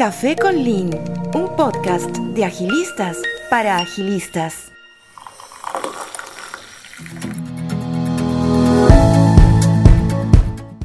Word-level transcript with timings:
Café 0.00 0.34
con 0.34 0.64
Lean, 0.64 0.88
un 1.34 1.54
podcast 1.56 2.16
de 2.16 2.46
agilistas 2.46 3.20
para 3.50 3.76
agilistas. 3.76 4.72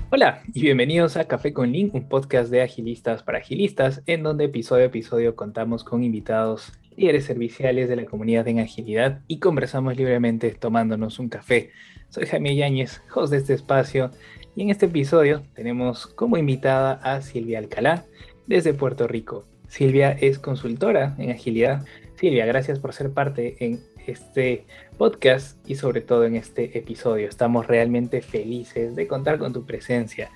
Hola 0.10 0.44
y 0.54 0.60
bienvenidos 0.60 1.16
a 1.16 1.30
Café 1.30 1.54
con 1.54 1.72
Lean, 1.72 1.92
un 1.94 2.10
podcast 2.10 2.52
de 2.52 2.62
agilistas 2.62 3.24
para 3.24 3.38
agilistas, 3.38 4.04
en 4.06 4.22
donde 4.22 4.44
episodio 4.44 4.84
a 4.84 4.88
episodio 4.88 5.38
contamos 5.38 5.86
con 5.86 6.04
invitados 6.04 6.74
líderes 6.98 7.24
serviciales 7.24 7.88
de 7.88 7.96
la 7.96 8.04
comunidad 8.04 8.46
en 8.50 8.60
agilidad 8.60 9.22
y 9.30 9.40
conversamos 9.40 9.96
libremente 9.96 10.52
tomándonos 10.52 11.20
un 11.20 11.30
café. 11.30 11.72
Soy 12.10 12.26
Jaime 12.26 12.54
Yáñez, 12.58 13.02
host 13.16 13.32
de 13.32 13.38
este 13.38 13.54
espacio, 13.54 14.12
y 14.58 14.64
en 14.64 14.72
este 14.72 14.88
episodio 14.88 15.44
tenemos 15.54 16.06
como 16.06 16.36
invitada 16.36 17.00
a 17.02 17.22
Silvia 17.22 17.60
Alcalá 17.60 18.04
desde 18.48 18.74
Puerto 18.74 19.08
Rico. 19.08 19.46
Silvia 19.68 20.12
es 20.12 20.40
consultora 20.40 21.16
en 21.18 21.32
agilidad. 21.32 21.86
Silvia, 22.16 22.46
gracias 22.46 22.80
por 22.80 22.94
ser 22.94 23.12
parte 23.12 23.58
en 23.60 23.82
este 24.08 24.66
podcast 24.98 25.58
y 25.68 25.76
sobre 25.76 26.02
todo 26.02 26.26
en 26.26 26.36
este 26.36 26.78
episodio. 26.78 27.28
Estamos 27.28 27.68
realmente 27.68 28.22
felices 28.22 28.96
de 28.96 29.08
contar 29.08 29.38
con 29.40 29.54
tu 29.54 29.66
presencia. 29.66 30.30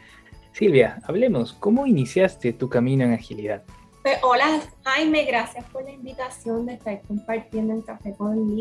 Silvia, 0.52 1.00
hablemos, 1.04 1.54
¿cómo 1.54 1.86
iniciaste 1.86 2.54
tu 2.54 2.70
camino 2.70 3.06
en 3.06 3.14
agilidad? 3.14 3.64
Pues, 4.02 4.18
hola 4.24 4.62
Jaime, 4.84 5.26
gracias 5.26 5.66
por 5.66 5.84
la 5.84 5.92
invitación 5.92 6.66
de 6.66 6.74
estar 6.74 7.02
compartiendo 7.04 7.74
en 7.74 7.82
Café 7.82 8.14
con 8.18 8.58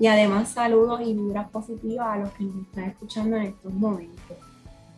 y 0.00 0.06
además 0.06 0.50
saludos 0.50 1.00
y 1.04 1.14
vibras 1.14 1.50
positivas 1.50 2.06
a 2.08 2.16
los 2.18 2.30
que 2.32 2.44
nos 2.44 2.66
están 2.66 2.84
escuchando 2.84 3.36
en 3.36 3.42
estos 3.44 3.72
momentos. 3.72 4.36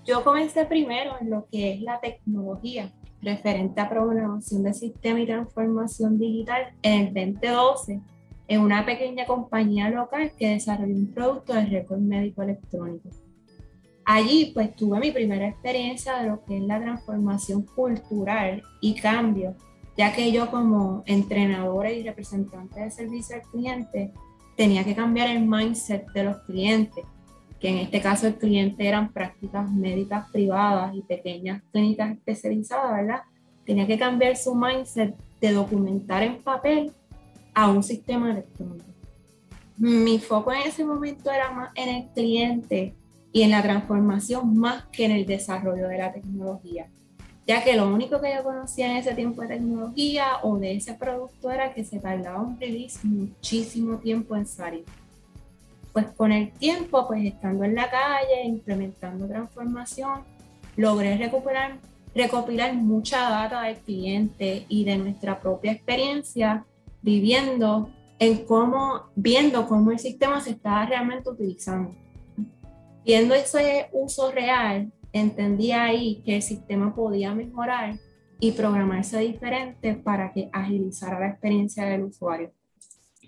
Yo 0.05 0.25
comencé 0.25 0.65
primero 0.65 1.13
en 1.21 1.31
lo 1.31 1.47
que 1.51 1.75
es 1.75 1.81
la 1.83 2.01
tecnología 2.01 2.91
referente 3.23 3.81
a 3.81 3.89
programación 3.89 4.63
de 4.63 4.75
sistema 4.75 5.21
y 5.21 5.27
transformación 5.27 6.19
digital 6.19 6.73
en 6.83 7.09
el 7.09 7.15
2012 7.41 8.01
en 8.49 8.61
una 8.61 8.85
pequeña 8.85 9.27
compañía 9.27 9.91
local 9.91 10.33
que 10.37 10.49
desarrolló 10.49 10.95
un 10.95 11.13
producto 11.13 11.55
de 11.55 11.67
récord 11.67 12.01
médico 12.01 12.43
electrónico. 12.43 13.09
Allí 14.05 14.51
pues 14.53 14.75
tuve 14.75 14.99
mi 14.99 15.13
primera 15.13 15.47
experiencia 15.47 16.17
de 16.17 16.29
lo 16.29 16.45
que 16.45 16.57
es 16.57 16.63
la 16.65 16.81
transformación 16.81 17.63
cultural 17.63 18.63
y 18.81 18.95
cambio, 18.95 19.55
ya 19.97 20.13
que 20.13 20.33
yo 20.33 20.51
como 20.51 21.05
entrenadora 21.07 21.93
y 21.93 22.03
representante 22.03 22.81
de 22.81 22.91
servicio 22.91 23.37
al 23.37 23.43
cliente 23.43 24.13
tenía 24.57 24.83
que 24.83 24.97
cambiar 24.97 25.31
el 25.31 25.47
mindset 25.47 26.11
de 26.13 26.25
los 26.25 26.39
clientes 26.39 27.05
que 27.61 27.69
en 27.69 27.77
este 27.77 28.01
caso 28.01 28.27
el 28.27 28.37
cliente 28.37 28.89
eran 28.89 29.13
prácticas 29.13 29.71
médicas 29.71 30.31
privadas 30.31 30.95
y 30.95 31.03
pequeñas 31.03 31.63
clínicas 31.71 32.13
especializadas, 32.13 32.93
¿verdad? 32.97 33.23
Tenía 33.67 33.87
que 33.87 33.99
cambiar 33.99 34.35
su 34.37 34.55
mindset 34.55 35.15
de 35.41 35.53
documentar 35.53 36.23
en 36.23 36.43
papel 36.43 36.91
a 37.55 37.69
un 37.71 37.83
sistema 37.83 38.31
electrónico. 38.31 38.87
Mi 39.77 40.19
foco 40.19 40.53
en 40.53 40.63
ese 40.63 40.85
momento 40.85 41.31
era 41.31 41.51
más 41.51 41.71
en 41.75 41.89
el 41.89 42.09
cliente 42.15 42.95
y 43.31 43.43
en 43.43 43.51
la 43.51 43.63
transformación 43.63 44.57
más 44.57 44.85
que 44.87 45.05
en 45.05 45.13
el 45.13 45.27
desarrollo 45.27 45.89
de 45.89 45.99
la 45.99 46.13
tecnología, 46.13 46.89
ya 47.47 47.63
que 47.63 47.77
lo 47.77 47.93
único 47.93 48.21
que 48.21 48.35
yo 48.35 48.43
conocía 48.43 48.91
en 48.91 48.97
ese 48.97 49.15
tiempo 49.15 49.43
de 49.43 49.49
tecnología 49.49 50.39
o 50.43 50.59
de 50.59 50.77
ese 50.77 50.95
producto 50.95 51.51
era 51.51 51.73
que 51.75 51.85
se 51.85 51.99
tardaba 52.01 52.41
un 52.41 52.59
release 52.59 52.99
muchísimo 53.07 53.99
tiempo 53.99 54.35
en 54.35 54.47
salir 54.47 54.85
pues 55.93 56.07
con 56.17 56.33
el 56.33 56.53
tiempo, 56.53 57.07
pues 57.07 57.25
estando 57.25 57.65
en 57.65 57.75
la 57.75 57.91
calle, 57.91 58.45
implementando 58.45 59.27
transformación, 59.27 60.25
logré 60.77 61.17
recuperar, 61.17 61.79
recopilar 62.15 62.75
mucha 62.75 63.29
data 63.29 63.63
del 63.63 63.77
cliente 63.77 64.67
y 64.69 64.85
de 64.85 64.99
nuestra 64.99 65.41
propia 65.41 65.73
experiencia 65.73 66.65
viviendo 67.03 67.91
en 68.19 68.45
cómo, 68.45 69.11
viendo 69.17 69.67
cómo 69.67 69.91
el 69.91 69.99
sistema 69.99 70.41
se 70.41 70.51
estaba 70.51 70.87
realmente 70.87 71.31
utilizando. 71.31 71.95
Viendo 73.05 73.35
ese 73.35 73.89
uso 73.93 74.31
real, 74.31 74.93
entendí 75.13 75.73
ahí 75.73 76.23
que 76.25 76.37
el 76.37 76.43
sistema 76.43 76.95
podía 76.95 77.35
mejorar 77.35 77.99
y 78.39 78.53
programarse 78.53 79.19
diferente 79.19 79.95
para 79.95 80.33
que 80.33 80.51
agilizara 80.53 81.19
la 81.19 81.29
experiencia 81.29 81.85
del 81.87 82.05
usuario 82.05 82.53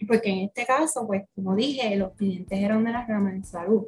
porque 0.05 0.31
en 0.31 0.39
este 0.41 0.65
caso, 0.65 1.07
pues 1.07 1.23
como 1.35 1.55
dije, 1.55 1.97
los 1.97 2.13
clientes 2.13 2.59
eran 2.59 2.85
de 2.85 2.93
la 2.93 3.07
rama 3.07 3.33
de 3.33 3.45
salud 3.45 3.85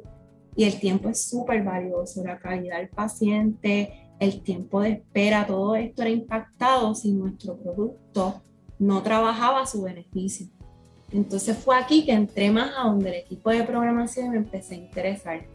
y 0.55 0.63
el 0.63 0.79
tiempo 0.79 1.09
es 1.09 1.27
súper 1.27 1.63
valioso, 1.63 2.23
la 2.23 2.39
calidad 2.39 2.77
del 2.77 2.89
paciente, 2.89 4.09
el 4.19 4.41
tiempo 4.41 4.81
de 4.81 4.91
espera, 4.91 5.45
todo 5.45 5.75
esto 5.75 6.01
era 6.01 6.11
impactado 6.11 6.95
si 6.95 7.11
nuestro 7.11 7.57
producto 7.57 8.41
no 8.79 9.03
trabajaba 9.03 9.61
a 9.61 9.65
su 9.65 9.81
beneficio. 9.81 10.47
Entonces 11.11 11.57
fue 11.57 11.77
aquí 11.77 12.05
que 12.05 12.13
entré 12.13 12.51
más 12.51 12.71
a 12.77 12.87
donde 12.87 13.09
el 13.09 13.15
equipo 13.15 13.49
de 13.49 13.63
programación 13.63 14.31
me 14.31 14.37
empecé 14.37 14.75
a 14.75 14.77
interesar. 14.79 15.45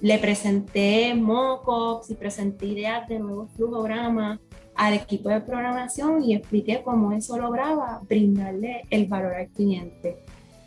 Le 0.00 0.18
presenté 0.18 1.14
mockups 1.14 2.10
y 2.10 2.14
presenté 2.14 2.66
ideas 2.66 3.08
de 3.08 3.18
nuevos 3.18 3.50
flujogramas 3.52 4.38
al 4.78 4.94
equipo 4.94 5.28
de 5.28 5.40
programación 5.40 6.22
y 6.22 6.36
expliqué 6.36 6.82
cómo 6.84 7.12
eso 7.12 7.36
lograba 7.36 8.00
brindarle 8.08 8.82
el 8.90 9.06
valor 9.06 9.34
al 9.34 9.48
cliente. 9.48 10.18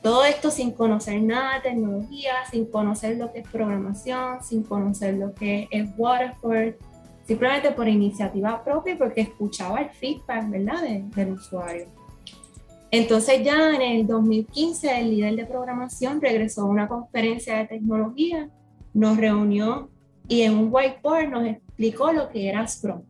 Todo 0.03 0.25
esto 0.25 0.51
sin 0.51 0.71
conocer 0.71 1.21
nada 1.21 1.55
de 1.55 1.69
tecnología, 1.69 2.33
sin 2.51 2.65
conocer 2.65 3.17
lo 3.17 3.31
que 3.31 3.39
es 3.39 3.47
programación, 3.47 4.43
sin 4.43 4.63
conocer 4.63 5.13
lo 5.13 5.33
que 5.33 5.69
es 5.71 5.89
Waterford, 5.97 6.73
simplemente 7.25 7.71
por 7.71 7.87
iniciativa 7.87 8.61
propia 8.65 8.97
porque 8.97 9.21
escuchaba 9.21 9.79
el 9.79 9.89
feedback 9.91 10.49
¿verdad? 10.49 10.83
del 11.15 11.31
usuario. 11.31 11.85
Entonces 12.91 13.41
ya 13.45 13.73
en 13.73 13.81
el 13.81 14.07
2015 14.07 14.99
el 14.99 15.11
líder 15.11 15.35
de 15.37 15.45
programación 15.45 16.19
regresó 16.19 16.63
a 16.63 16.65
una 16.65 16.89
conferencia 16.89 17.59
de 17.59 17.67
tecnología, 17.67 18.49
nos 18.93 19.15
reunió 19.15 19.89
y 20.27 20.41
en 20.41 20.57
un 20.57 20.67
whiteboard 20.69 21.29
nos 21.29 21.45
explicó 21.47 22.11
lo 22.11 22.27
que 22.29 22.49
era 22.49 22.67
Scrum. 22.67 23.03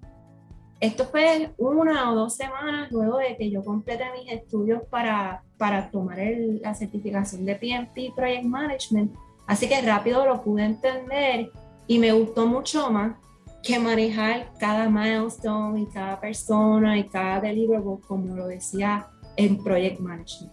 Esto 0.82 1.06
fue 1.06 1.52
una 1.60 2.12
o 2.12 2.16
dos 2.16 2.36
semanas 2.36 2.92
luego 2.92 3.20
de 3.20 3.38
que 3.38 3.52
yo 3.52 3.64
completé 3.64 4.06
mis 4.20 4.32
estudios 4.32 4.82
para, 4.90 5.44
para 5.60 5.92
tomar 5.92 6.18
la 6.60 6.74
certificación 6.74 7.46
de 7.46 7.56
PMP 7.56 8.16
Project 8.16 8.46
Management. 8.46 9.14
Así 9.46 9.70
que 9.70 9.80
rápido 9.84 10.26
lo 10.26 10.42
pude 10.42 10.64
entender 10.64 11.52
y 11.86 12.00
me 12.00 12.12
gustó 12.14 12.48
mucho 12.48 12.90
más 12.90 13.16
que 13.62 13.78
manejar 13.78 14.54
cada 14.60 14.90
milestone 14.90 15.82
y 15.82 15.86
cada 15.86 16.20
persona 16.20 16.98
y 16.98 17.04
cada 17.04 17.40
deliverable, 17.40 18.02
como 18.08 18.36
lo 18.36 18.48
decía 18.48 19.06
en 19.38 19.64
Project 19.64 20.00
Management. 20.00 20.52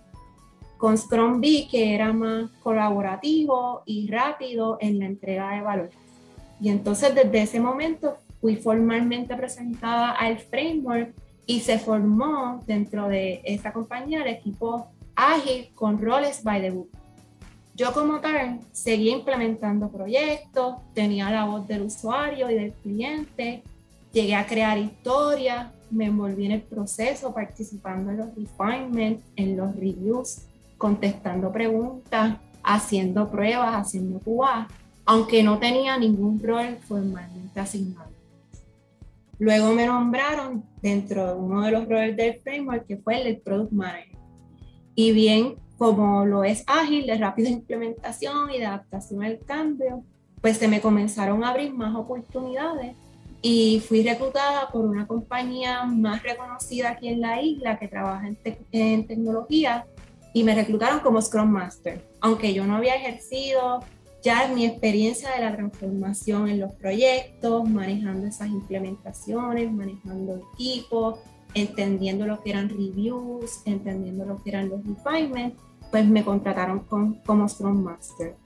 Con 0.77 0.99
Scrum 0.99 1.41
vi 1.41 1.69
que 1.69 1.95
era 1.95 2.13
más 2.13 2.51
colaborativo 2.63 3.83
y 3.87 4.11
rápido 4.11 4.77
en 4.79 4.99
la 4.99 5.07
entrega 5.07 5.53
de 5.53 5.63
valor. 5.63 5.91
Y 6.61 6.69
entonces 6.69 7.15
desde 7.15 7.41
ese 7.41 7.61
momento 7.61 8.19
fui 8.41 8.57
formalmente 8.57 9.35
presentada 9.37 10.13
al 10.13 10.39
framework 10.39 11.13
y 11.47 11.61
se 11.61 11.79
formó 11.79 12.63
dentro 12.67 13.09
de 13.09 13.41
esa 13.45 13.73
compañía 13.73 14.23
el 14.23 14.29
equipo 14.29 14.89
ágil 15.17 15.71
con 15.75 16.01
roles 16.01 16.43
by 16.45 16.61
the 16.61 16.71
book. 16.71 16.91
Yo 17.75 17.93
como 17.93 18.21
tal 18.21 18.61
seguía 18.73 19.13
implementando 19.13 19.89
proyectos, 19.89 20.77
tenía 20.95 21.31
la 21.31 21.45
voz 21.45 21.67
del 21.69 21.83
usuario 21.83 22.51
y 22.51 22.55
del 22.55 22.73
cliente, 22.73 23.63
llegué 24.13 24.35
a 24.35 24.47
crear 24.47 24.77
historias, 24.79 25.69
me 25.91 26.07
envolví 26.07 26.47
en 26.47 26.53
el 26.53 26.63
proceso 26.63 27.33
participando 27.33 28.11
en 28.11 28.19
los 28.19 28.29
refinements, 28.35 29.25
en 29.37 29.57
los 29.57 29.75
reviews, 29.77 30.43
contestando 30.77 31.53
preguntas, 31.53 32.37
haciendo 32.63 33.31
pruebas, 33.31 33.75
haciendo 33.75 34.19
QA, 34.19 34.69
aunque 35.05 35.43
no 35.43 35.59
tenía 35.59 35.97
ningún 35.97 36.43
rol 36.43 36.77
formalmente 36.87 37.61
asignado. 37.61 38.18
Luego 39.39 39.73
me 39.73 39.87
nombraron 39.87 40.65
dentro 40.83 41.27
de 41.27 41.35
uno 41.35 41.63
de 41.63 41.71
los 41.71 41.89
roles 41.89 42.17
del 42.17 42.41
framework, 42.41 42.87
que 42.87 42.97
fue 42.97 43.19
el 43.19 43.25
del 43.25 43.39
Product 43.39 43.73
Manager. 43.73 44.19
Y 44.95 45.13
bien, 45.13 45.57
como 45.77 46.27
lo 46.27 46.43
es 46.43 46.65
ágil, 46.67 47.07
de 47.07 47.17
rápida 47.17 47.49
implementación 47.49 48.51
y 48.51 48.59
de 48.59 48.67
adaptación 48.67 49.23
al 49.23 49.39
cambio, 49.47 50.03
pues 50.41 50.57
se 50.57 50.69
me 50.69 50.81
comenzaron 50.81 51.45
a 51.45 51.51
abrir 51.51 51.73
más 51.73 51.95
oportunidades 51.95 52.97
y 53.41 53.81
fui 53.87 54.03
reclutada 54.03 54.69
por 54.71 54.85
una 54.85 55.07
compañía 55.07 55.85
más 55.85 56.23
reconocida 56.23 56.91
aquí 56.91 57.09
en 57.09 57.21
la 57.21 57.41
isla 57.41 57.79
que 57.79 57.87
trabaja 57.87 58.27
en, 58.27 58.39
en 58.73 59.07
tecnología 59.07 59.87
y 60.35 60.43
me 60.43 60.55
reclutaron 60.55 61.01
como 61.01 61.23
Scrum 61.23 61.49
Master. 61.49 62.05
Aunque 62.21 62.53
yo 62.53 62.67
no 62.67 62.77
había 62.77 62.97
ejercido 62.97 63.81
ya 64.23 64.49
mi 64.49 64.67
experiencia 64.67 65.31
de 65.31 65.45
la 65.45 65.55
transformación 65.55 66.49
en 66.49 66.61
los 66.61 66.73
proyectos, 66.75 67.69
manejando 67.69 68.27
esas 68.27 68.49
implementaciones, 68.49 69.73
manejando 69.73 70.41
equipos, 70.55 71.21
entendiendo 71.55 72.27
lo 72.27 72.43
que 72.43 72.51
eran 72.51 72.69
reviews, 72.69 73.63
entendiendo 73.65 74.25
lo 74.25 74.43
que 74.43 74.51
eran 74.51 74.69
los 74.69 74.81
refinements, 74.85 75.57
pues 75.91 76.07
me 76.07 76.25
contrataron 76.25 76.81
como 77.25 77.49
Scrum 77.49 77.83
Master. 77.83 78.37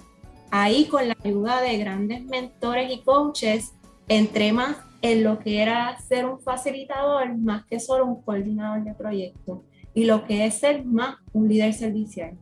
Ahí 0.51 0.85
con 0.85 1.09
la 1.09 1.17
ayuda 1.25 1.61
de 1.63 1.79
grandes 1.79 2.23
mentores 2.25 2.93
y 2.93 3.01
coaches, 3.03 3.73
entré 4.09 4.53
más 4.53 4.77
en 5.01 5.25
lo 5.25 5.39
que 5.39 5.63
era 5.63 5.99
ser 6.01 6.27
un 6.27 6.41
facilitador 6.41 7.37
más 7.39 7.65
que 7.67 7.81
solo 7.81 8.07
un 8.07 8.23
coordinador 8.23 8.85
de 8.85 8.95
proyectos 8.95 9.61
y 9.95 10.05
lo 10.05 10.25
que 10.27 10.47
es 10.47 10.55
ser 10.55 10.85
más 10.85 11.17
un 11.33 11.49
líder 11.49 11.75
servicial. 11.75 12.39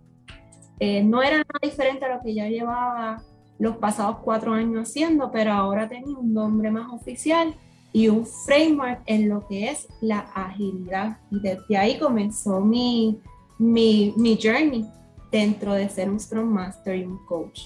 Eh, 0.81 1.03
no 1.03 1.23
era 1.23 1.37
nada 1.37 1.61
diferente 1.63 2.05
a 2.07 2.17
lo 2.17 2.23
que 2.23 2.35
ya 2.35 2.49
llevaba 2.49 3.23
los 3.59 3.77
pasados 3.77 4.17
cuatro 4.25 4.55
años 4.55 4.89
haciendo, 4.89 5.31
pero 5.31 5.53
ahora 5.53 5.89
tenía 5.89 6.17
un 6.17 6.33
nombre 6.33 6.71
más 6.71 6.91
oficial 6.91 7.55
y 7.93 8.09
un 8.09 8.27
framework 8.27 9.03
en 9.07 9.29
lo 9.29 9.47
que 9.47 9.71
es 9.71 9.87
la 10.01 10.21
agilidad. 10.35 11.19
Y 11.31 11.41
desde 11.41 11.77
ahí 11.77 11.99
comenzó 11.99 12.61
mi, 12.61 13.21
mi, 13.59 14.15
mi 14.17 14.39
journey 14.43 14.87
dentro 15.31 15.75
de 15.75 15.89
ser 15.89 16.09
un 16.11 16.19
Scrum 16.19 16.49
Master 16.49 16.97
y 16.97 17.05
un 17.05 17.19
coach. 17.27 17.61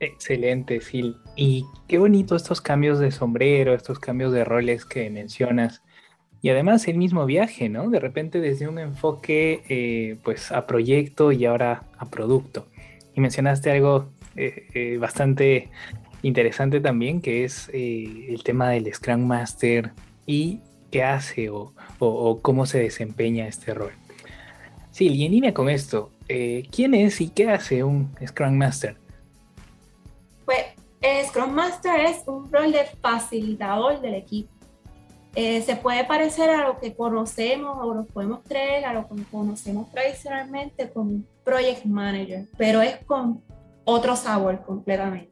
Excelente, 0.00 0.80
Sil. 0.80 1.16
Y 1.36 1.64
qué 1.88 1.98
bonito 1.98 2.36
estos 2.36 2.60
cambios 2.60 2.98
de 2.98 3.10
sombrero, 3.10 3.74
estos 3.74 3.98
cambios 3.98 4.32
de 4.32 4.44
roles 4.44 4.84
que 4.84 5.08
mencionas. 5.10 5.82
Y 6.46 6.50
además 6.50 6.86
el 6.86 6.96
mismo 6.96 7.26
viaje, 7.26 7.68
¿no? 7.68 7.90
De 7.90 7.98
repente 7.98 8.40
desde 8.40 8.68
un 8.68 8.78
enfoque 8.78 9.64
eh, 9.68 10.16
pues 10.22 10.52
a 10.52 10.64
proyecto 10.64 11.32
y 11.32 11.44
ahora 11.44 11.82
a 11.98 12.06
producto. 12.06 12.68
Y 13.16 13.20
mencionaste 13.20 13.72
algo 13.72 14.10
eh, 14.36 14.68
eh, 14.72 14.96
bastante 14.96 15.70
interesante 16.22 16.78
también, 16.78 17.20
que 17.20 17.42
es 17.42 17.68
el 17.72 18.40
tema 18.44 18.70
del 18.70 18.94
Scrum 18.94 19.26
Master 19.26 19.90
y 20.24 20.60
qué 20.92 21.02
hace 21.02 21.50
o, 21.50 21.72
cómo 22.42 22.64
se 22.64 22.78
desempeña 22.78 23.48
este 23.48 23.74
rol. 23.74 23.90
Sí, 24.92 25.08
y 25.08 25.26
en 25.26 25.32
línea 25.32 25.52
con 25.52 25.68
esto, 25.68 26.12
¿quién 26.70 26.94
es 26.94 27.20
y 27.20 27.30
qué 27.30 27.50
hace 27.50 27.82
un 27.82 28.14
Scrum 28.24 28.54
Master? 28.54 28.94
Pues 30.44 30.64
Scrum 31.26 31.50
Master 31.50 32.02
es 32.02 32.22
un 32.28 32.52
rol 32.52 32.70
de 32.70 32.84
facilitador 33.02 34.00
del 34.00 34.14
equipo. 34.14 34.55
Eh, 35.38 35.60
se 35.60 35.76
puede 35.76 36.02
parecer 36.04 36.48
a 36.48 36.66
lo 36.66 36.80
que 36.80 36.94
conocemos 36.94 37.76
o 37.78 37.92
nos 37.92 38.06
podemos 38.06 38.40
creer 38.48 38.86
a 38.86 38.94
lo 38.94 39.06
que 39.06 39.22
conocemos 39.30 39.90
tradicionalmente 39.90 40.90
como 40.90 41.20
project 41.44 41.84
manager, 41.84 42.46
pero 42.56 42.80
es 42.80 42.96
con 43.04 43.42
otro 43.84 44.16
sabor 44.16 44.62
completamente. 44.64 45.30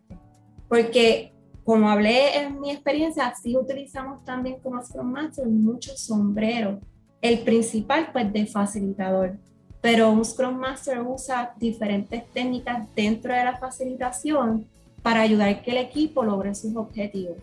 Porque 0.69 1.33
como 1.65 1.89
hablé 1.89 2.37
en 2.39 2.61
mi 2.61 2.71
experiencia, 2.71 3.33
sí 3.43 3.57
utilizamos 3.57 4.23
también 4.27 4.61
como 4.63 4.85
Scrum 4.85 5.11
Master 5.11 5.47
muchos 5.47 5.99
sombreros. 6.01 6.81
El 7.23 7.39
principal 7.39 8.11
pues 8.13 8.31
de 8.31 8.45
facilitador, 8.45 9.39
pero 9.81 10.11
un 10.11 10.23
Scrum 10.23 10.55
Master 10.55 11.01
usa 11.01 11.55
diferentes 11.57 12.31
técnicas 12.33 12.87
dentro 12.95 13.33
de 13.33 13.43
la 13.43 13.57
facilitación 13.57 14.67
para 15.03 15.23
ayudar 15.23 15.63
que 15.63 15.71
el 15.71 15.79
equipo 15.79 16.23
logre 16.23 16.55
sus 16.55 16.77
objetivos. 16.77 17.39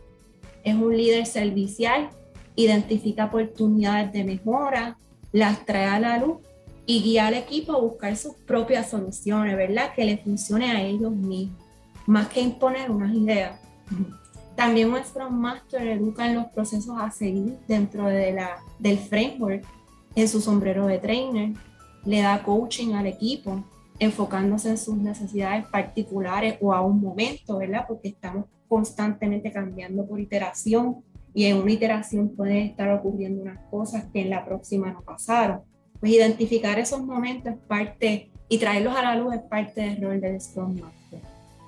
Es 0.64 0.76
un 0.76 0.96
líder 0.96 1.26
servicial 1.26 2.12
identifica 2.56 3.26
oportunidades 3.26 4.12
de 4.12 4.24
mejora, 4.24 4.98
las 5.32 5.66
trae 5.66 5.86
a 5.86 6.00
la 6.00 6.18
luz 6.18 6.38
y 6.86 7.02
guía 7.02 7.28
al 7.28 7.36
equipo 7.36 7.74
a 7.74 7.80
buscar 7.80 8.16
sus 8.18 8.36
propias 8.36 8.90
soluciones, 8.90 9.56
¿verdad? 9.56 9.94
Que 9.96 10.06
le 10.06 10.18
funcione 10.18 10.72
a 10.72 10.82
ellos 10.82 11.12
mismos, 11.12 11.58
más 12.06 12.28
que 12.28 12.42
imponer 12.42 12.92
unas 12.92 13.14
ideas. 13.14 13.60
También 14.56 14.94
Scrum 15.04 15.34
Master 15.34 15.88
educa 15.88 16.28
en 16.28 16.36
los 16.36 16.48
procesos 16.48 16.96
a 17.00 17.10
seguir 17.10 17.58
dentro 17.68 18.06
de 18.06 18.34
la, 18.34 18.58
del 18.80 18.98
framework, 18.98 19.66
en 20.16 20.28
su 20.28 20.42
sombrero 20.42 20.88
de 20.88 21.00
trainer, 21.00 21.54
le 22.06 22.22
da 22.22 22.44
coaching 22.44 22.94
al 22.94 23.08
equipo, 23.08 23.64
enfocándose 23.98 24.70
en 24.70 24.78
sus 24.78 24.98
necesidades 24.98 25.66
particulares 25.68 26.58
o 26.60 26.74
a 26.74 26.82
un 26.82 27.00
momento, 27.00 27.60
¿verdad? 27.60 27.86
Porque 27.88 28.10
estamos 28.10 28.46
constantemente 28.68 29.52
cambiando 29.52 30.06
por 30.06 30.20
iteración 30.20 31.04
y 31.34 31.46
en 31.46 31.58
una 31.58 31.72
iteración 31.72 32.36
pueden 32.36 32.58
estar 32.58 32.90
ocurriendo 32.92 33.42
unas 33.42 33.60
cosas 33.70 34.06
que 34.12 34.22
en 34.22 34.30
la 34.30 34.46
próxima 34.46 34.92
no 34.92 35.02
pasaron. 35.02 35.62
Pues 36.00 36.12
identificar 36.14 36.80
esos 36.80 37.04
momentos 37.04 37.54
es 37.54 37.60
parte 37.60 38.32
y 38.50 38.58
traerlos 38.58 38.96
a 38.96 39.02
la 39.02 39.16
luz 39.16 39.36
es 39.36 39.42
parte 39.42 39.82
del 39.82 40.02
rol 40.02 40.20
del 40.20 40.42
Scrum 40.42 40.80
Master. 40.80 41.22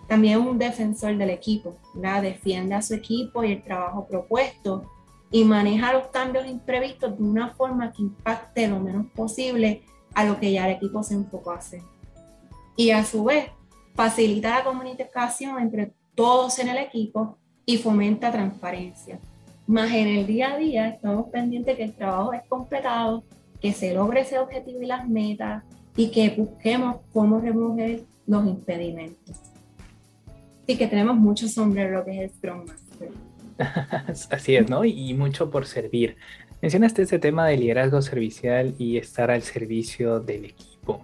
También 0.07 0.39
un 0.39 0.59
defensor 0.59 1.17
del 1.17 1.29
equipo, 1.29 1.77
defiende 1.93 2.75
a 2.75 2.81
su 2.81 2.93
equipo 2.93 3.43
y 3.43 3.53
el 3.53 3.63
trabajo 3.63 4.05
propuesto 4.05 4.83
y 5.31 5.45
maneja 5.45 5.93
los 5.93 6.07
cambios 6.07 6.45
imprevistos 6.45 7.17
de 7.17 7.23
una 7.23 7.49
forma 7.55 7.91
que 7.91 8.01
impacte 8.01 8.67
lo 8.67 8.79
menos 8.79 9.07
posible 9.15 9.83
a 10.13 10.25
lo 10.25 10.39
que 10.39 10.51
ya 10.51 10.67
el 10.67 10.75
equipo 10.75 11.01
se 11.03 11.15
enfocó 11.15 11.51
a 11.51 11.57
hacer. 11.57 11.81
Y 12.75 12.91
a 12.91 13.03
su 13.05 13.23
vez, 13.23 13.49
facilita 13.95 14.57
la 14.57 14.63
comunicación 14.63 15.59
entre 15.59 15.93
todos 16.15 16.59
en 16.59 16.69
el 16.69 16.77
equipo 16.77 17.37
y 17.65 17.77
fomenta 17.77 18.31
transparencia. 18.31 19.19
Más 19.65 19.91
en 19.93 20.07
el 20.07 20.27
día 20.27 20.53
a 20.53 20.57
día 20.57 20.89
estamos 20.89 21.29
pendientes 21.29 21.77
que 21.77 21.83
el 21.83 21.93
trabajo 21.93 22.33
es 22.33 22.41
completado, 22.49 23.23
que 23.61 23.71
se 23.71 23.93
logre 23.93 24.21
ese 24.21 24.37
objetivo 24.37 24.81
y 24.81 24.87
las 24.87 25.07
metas 25.07 25.63
y 25.95 26.11
que 26.11 26.29
busquemos 26.31 26.97
cómo 27.13 27.39
remover 27.39 28.01
los 28.27 28.45
impedimentos. 28.45 29.37
Así 30.63 30.77
que 30.77 30.87
tenemos 30.87 31.15
mucho 31.15 31.47
sobre 31.47 31.89
lo 31.89 32.03
que 32.03 32.11
es 32.11 32.21
el 32.23 32.29
Scrum 32.37 32.65
Master. 32.65 33.09
Así 34.31 34.55
es, 34.55 34.69
¿no? 34.69 34.83
Y 34.83 35.13
mucho 35.13 35.49
por 35.49 35.65
servir. 35.65 36.17
Mencionaste 36.61 37.03
ese 37.03 37.19
tema 37.19 37.47
de 37.47 37.57
liderazgo 37.57 38.01
servicial 38.01 38.75
y 38.77 38.97
estar 38.97 39.31
al 39.31 39.43
servicio 39.43 40.19
del 40.19 40.45
equipo. 40.45 41.01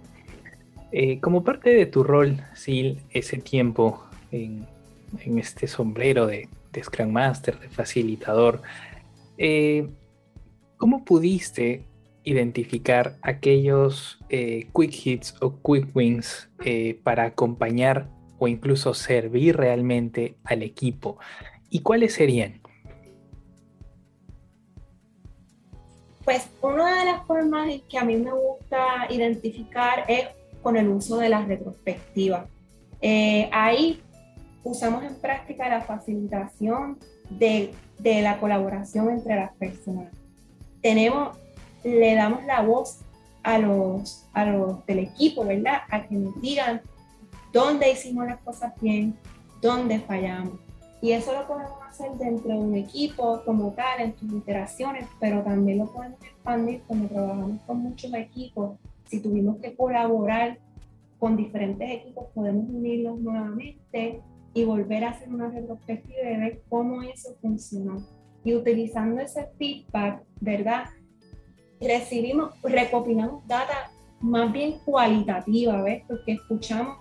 Eh, 0.92 1.18
como 1.20 1.44
parte 1.44 1.70
de 1.70 1.86
tu 1.86 2.02
rol, 2.02 2.42
Sil, 2.56 3.00
ese 3.10 3.38
tiempo 3.38 4.04
en, 4.32 4.66
en 5.24 5.38
este 5.38 5.66
sombrero 5.66 6.26
de, 6.26 6.48
de 6.72 6.82
Scrum 6.82 7.10
Master, 7.10 7.58
de 7.58 7.68
facilitador, 7.68 8.62
eh, 9.38 9.88
¿cómo 10.76 11.04
pudiste 11.04 11.86
identificar 12.24 13.16
aquellos 13.22 14.18
eh, 14.28 14.68
quick 14.74 15.06
hits 15.06 15.34
o 15.40 15.60
quick 15.62 15.94
wins 15.94 16.50
eh, 16.64 17.00
para 17.02 17.24
acompañar 17.24 18.08
o 18.38 18.48
incluso 18.48 18.94
servir 18.94 19.56
realmente 19.56 20.36
al 20.44 20.62
equipo? 20.62 21.18
¿Y 21.68 21.80
cuáles 21.80 22.14
serían? 22.14 22.60
Pues 26.24 26.48
una 26.60 27.00
de 27.00 27.04
las 27.06 27.26
formas 27.26 27.68
que 27.88 27.98
a 27.98 28.04
mí 28.04 28.16
me 28.16 28.30
gusta 28.32 29.06
identificar 29.08 30.04
es 30.06 30.28
con 30.62 30.76
el 30.76 30.88
uso 30.88 31.16
de 31.16 31.30
la 31.30 31.44
retrospectiva. 31.44 32.46
ahí 33.52 34.02
usamos 34.64 35.04
en 35.04 35.14
práctica 35.14 35.68
la 35.68 35.80
facilitación 35.80 36.98
de, 37.30 37.72
de, 37.98 38.22
la 38.22 38.38
colaboración 38.38 39.10
entre 39.10 39.36
las 39.36 39.52
personas. 39.54 40.12
Tenemos, 40.82 41.36
le 41.84 42.14
damos 42.14 42.44
la 42.44 42.62
voz 42.62 43.00
a 43.42 43.58
los, 43.58 44.26
a 44.32 44.44
los 44.44 44.84
del 44.86 45.00
equipo, 45.00 45.44
¿verdad? 45.44 45.82
A 45.90 46.06
que 46.06 46.14
nos 46.14 46.40
digan 46.40 46.82
dónde 47.52 47.90
hicimos 47.90 48.26
las 48.26 48.38
cosas 48.40 48.72
bien, 48.80 49.16
dónde 49.62 50.00
fallamos. 50.00 50.54
Y 51.02 51.12
eso 51.12 51.32
lo 51.32 51.46
podemos 51.46 51.80
hacer 51.88 52.12
dentro 52.12 52.50
de 52.50 52.58
un 52.58 52.76
equipo 52.76 53.42
como 53.44 53.72
tal, 53.72 54.00
en 54.00 54.18
sus 54.18 54.30
interacciones, 54.30 55.06
pero 55.18 55.42
también 55.42 55.78
lo 55.78 55.86
podemos 55.86 56.22
expandir 56.22 56.82
cuando 56.86 57.08
trabajamos 57.08 57.60
con 57.66 57.78
muchos 57.78 58.12
equipos. 58.14 58.78
Si 59.06 59.20
tuvimos 59.20 59.58
que 59.58 59.74
colaborar 59.74 60.58
con 61.18 61.36
diferentes 61.36 61.90
equipos, 61.90 62.26
podemos 62.34 62.68
unirlos 62.68 63.18
nuevamente 63.18 64.20
y 64.54 64.64
volver 64.64 65.04
a 65.04 65.10
hacer 65.10 65.28
una 65.28 65.48
retrospectiva 65.48 66.30
y 66.30 66.36
ver 66.36 66.62
cómo 66.68 67.02
eso 67.02 67.36
funcionó. 67.40 68.06
Y 68.44 68.54
utilizando 68.54 69.20
ese 69.20 69.48
feedback, 69.58 70.22
¿verdad? 70.40 70.84
Recibimos, 71.80 72.52
recopilamos 72.62 73.46
data 73.46 73.90
más 74.20 74.52
bien 74.52 74.78
cualitativa, 74.84 75.82
¿ves? 75.82 76.02
Porque 76.06 76.32
escuchamos 76.32 76.98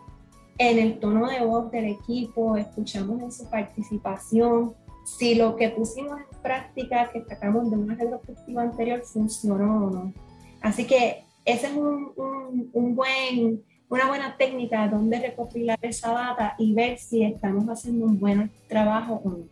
en 0.58 0.78
el 0.80 1.00
tono 1.00 1.28
de 1.28 1.46
voz 1.46 1.72
del 1.72 1.86
equipo, 1.86 2.56
escuchamos 2.58 3.22
en 3.22 3.32
su 3.32 3.50
participación, 3.50 4.74
si 5.06 5.36
lo 5.36 5.56
que 5.56 5.70
pusimos 5.70 6.20
en 6.20 6.42
práctica, 6.42 7.10
que 7.12 7.24
sacamos 7.26 7.72
de 7.72 7.78
una 7.78 7.96
retrospectiva 7.96 8.64
anterior, 8.64 9.02
funcionó 9.04 9.88
o 9.88 9.90
no. 9.90 10.14
Así 10.62 10.86
que 10.86 11.24
ese 11.46 11.68
es 11.68 11.74
un, 11.74 12.12
un, 12.16 12.70
un 12.74 12.96
buen 12.96 13.64
una 13.90 14.08
buena 14.08 14.38
técnica 14.38 14.88
donde 14.88 15.20
recopilar 15.20 15.80
esa 15.82 16.12
data 16.12 16.56
y 16.58 16.74
ver 16.74 16.98
si 17.00 17.24
estamos 17.24 17.66
haciendo 17.66 18.06
un 18.06 18.20
buen 18.20 18.52
trabajo 18.68 19.22
o 19.24 19.30
no. 19.32 19.46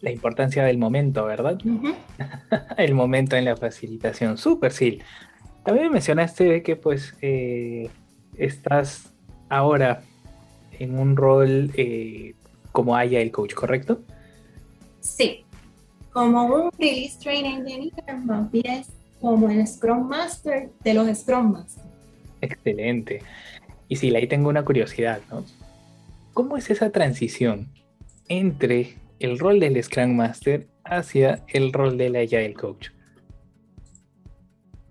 La 0.00 0.10
importancia 0.10 0.64
del 0.64 0.78
momento, 0.78 1.24
¿verdad? 1.24 1.58
El 2.76 2.94
momento 2.94 3.36
en 3.36 3.44
la 3.44 3.56
facilitación. 3.56 4.38
Súper, 4.38 4.72
sí. 4.72 5.00
También 5.64 5.92
mencionaste 5.92 6.62
que 6.62 6.74
pues 6.74 7.14
eh, 7.22 7.88
estás 8.36 9.12
ahora 9.48 10.02
en 10.78 10.98
un 10.98 11.16
rol 11.16 11.70
eh, 11.76 12.34
como 12.72 12.96
haya 12.96 13.20
el 13.20 13.30
coach, 13.30 13.54
¿correcto? 13.54 14.00
Sí, 15.00 15.44
como 16.12 16.46
un 16.46 16.70
release 16.78 17.18
training 17.20 17.58
engineer, 17.58 18.16
más 18.24 18.50
bien 18.50 18.82
como 19.20 19.48
el 19.50 19.64
Scrum 19.66 20.08
Master 20.08 20.70
de 20.82 20.94
los 20.94 21.16
Scrum 21.16 21.52
Masters. 21.52 21.86
Excelente. 22.40 23.22
Y 23.92 23.96
sí, 23.96 24.16
ahí 24.16 24.26
tengo 24.26 24.48
una 24.48 24.64
curiosidad, 24.64 25.20
¿no? 25.30 25.44
¿Cómo 26.32 26.56
es 26.56 26.70
esa 26.70 26.88
transición 26.88 27.68
entre 28.26 28.96
el 29.18 29.38
rol 29.38 29.60
del 29.60 29.84
Scrum 29.84 30.16
Master 30.16 30.66
hacia 30.82 31.44
el 31.48 31.74
rol 31.74 31.98
del 31.98 32.16
Agile 32.16 32.54
Coach? 32.54 32.88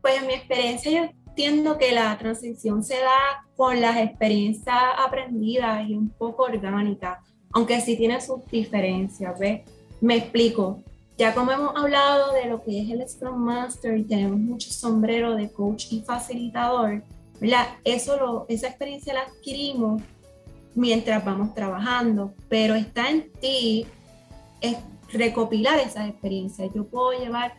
Pues 0.03 0.22
en 0.22 0.27
mi 0.27 0.34
experiencia 0.34 0.91
yo 0.91 1.10
entiendo 1.29 1.79
que 1.79 1.93
la 1.93 2.15
transición 2.20 2.84
se 2.84 2.98
da 2.98 3.43
con 3.55 3.81
las 3.81 3.98
experiencias 3.98 4.77
aprendidas 5.03 5.89
y 5.89 5.96
un 5.96 6.10
poco 6.10 6.43
orgánica, 6.43 7.24
aunque 7.53 7.81
sí 7.81 7.98
tiene 7.98 8.22
sus 8.22 8.46
diferencias, 8.51 9.39
¿ves? 9.39 9.62
Me 10.00 10.17
explico. 10.17 10.79
Ya 11.17 11.34
como 11.34 11.51
hemos 11.51 11.75
hablado 11.75 12.34
de 12.34 12.46
lo 12.46 12.62
que 12.63 12.84
es 12.84 12.89
el 12.91 13.10
Scrum 13.10 13.39
Master 13.39 13.98
y 13.98 14.03
tenemos 14.03 14.38
mucho 14.38 14.70
sombrero 14.70 15.34
de 15.34 15.51
coach 15.51 15.88
y 15.89 16.01
facilitador, 16.01 17.01
¿verdad? 17.41 17.69
Eso 17.83 18.17
lo, 18.17 18.45
esa 18.48 18.67
experiencia 18.67 19.15
la 19.15 19.21
adquirimos 19.21 20.01
mientras 20.75 21.25
vamos 21.25 21.53
trabajando, 21.55 22.36
pero 22.48 22.75
está 22.75 23.10
en 23.10 23.31
ti 23.41 23.86
es 24.62 24.77
recopilar 25.12 25.79
esas 25.79 26.07
experiencias. 26.07 26.71
Yo 26.74 26.86
puedo 26.86 27.19
llevar 27.19 27.55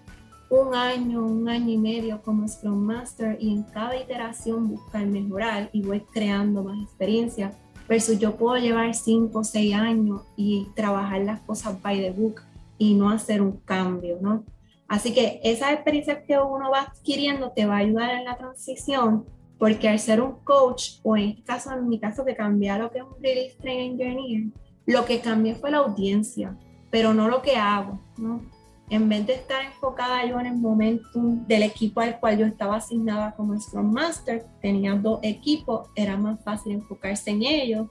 un 0.48 0.74
año, 0.74 1.26
un 1.26 1.48
año 1.48 1.70
y 1.70 1.78
medio 1.78 2.22
como 2.22 2.46
Scrum 2.46 2.78
Master 2.78 3.36
y 3.40 3.52
en 3.52 3.64
cada 3.64 3.96
iteración 3.96 4.68
buscar 4.68 5.04
mejorar 5.04 5.68
y 5.72 5.82
voy 5.82 6.00
creando 6.12 6.62
más 6.62 6.80
experiencia 6.80 7.50
versus 7.88 8.18
yo 8.20 8.36
puedo 8.36 8.56
llevar 8.58 8.94
cinco 8.94 9.40
o 9.40 9.44
seis 9.44 9.74
años 9.74 10.22
y 10.36 10.68
trabajar 10.76 11.22
las 11.22 11.40
cosas 11.40 11.82
by 11.82 12.00
the 12.00 12.10
book 12.12 12.40
y 12.78 12.94
no 12.94 13.10
hacer 13.10 13.42
un 13.42 13.58
cambio, 13.58 14.18
¿no? 14.20 14.44
Así 14.86 15.12
que 15.12 15.40
esas 15.42 15.72
experiencias 15.72 16.18
que 16.26 16.38
uno 16.38 16.70
va 16.70 16.82
adquiriendo 16.82 17.50
te 17.50 17.66
va 17.66 17.76
a 17.76 17.78
ayudar 17.78 18.10
en 18.10 18.24
la 18.24 18.36
transición 18.36 19.24
porque 19.62 19.88
al 19.88 20.00
ser 20.00 20.21
un 20.21 20.40
coach, 20.42 20.99
o 21.04 21.16
en 21.16 21.28
este 21.28 21.45
caso, 21.45 21.71
en 21.71 21.88
mi 21.88 22.00
caso, 22.00 22.25
que 22.25 22.35
cambié 22.35 22.76
lo 22.76 22.90
que 22.90 22.99
es 22.99 23.04
un 23.04 23.23
Release 23.23 23.57
Train 23.61 23.92
Engineer, 23.92 24.50
lo 24.87 25.04
que 25.04 25.21
cambié 25.21 25.54
fue 25.54 25.71
la 25.71 25.78
audiencia, 25.78 26.59
pero 26.90 27.14
no 27.14 27.28
lo 27.28 27.42
que 27.42 27.54
hago, 27.54 28.00
¿no? 28.19 28.42
En 28.90 29.09
vez 29.09 29.25
de 29.25 29.35
estar 29.35 29.64
enfocada 29.64 30.26
yo 30.26 30.40
en 30.40 30.47
el 30.47 30.57
momentum 30.57 31.47
del 31.47 31.62
equipo 31.62 32.00
al 32.00 32.19
cual 32.19 32.38
yo 32.38 32.47
estaba 32.47 32.75
asignada 32.78 33.37
como 33.37 33.57
Scrum 33.61 33.92
Master, 33.92 34.45
tenía 34.61 34.97
dos 34.97 35.21
equipos, 35.23 35.88
era 35.95 36.16
más 36.16 36.42
fácil 36.42 36.73
enfocarse 36.73 37.31
en 37.31 37.45
ellos, 37.45 37.87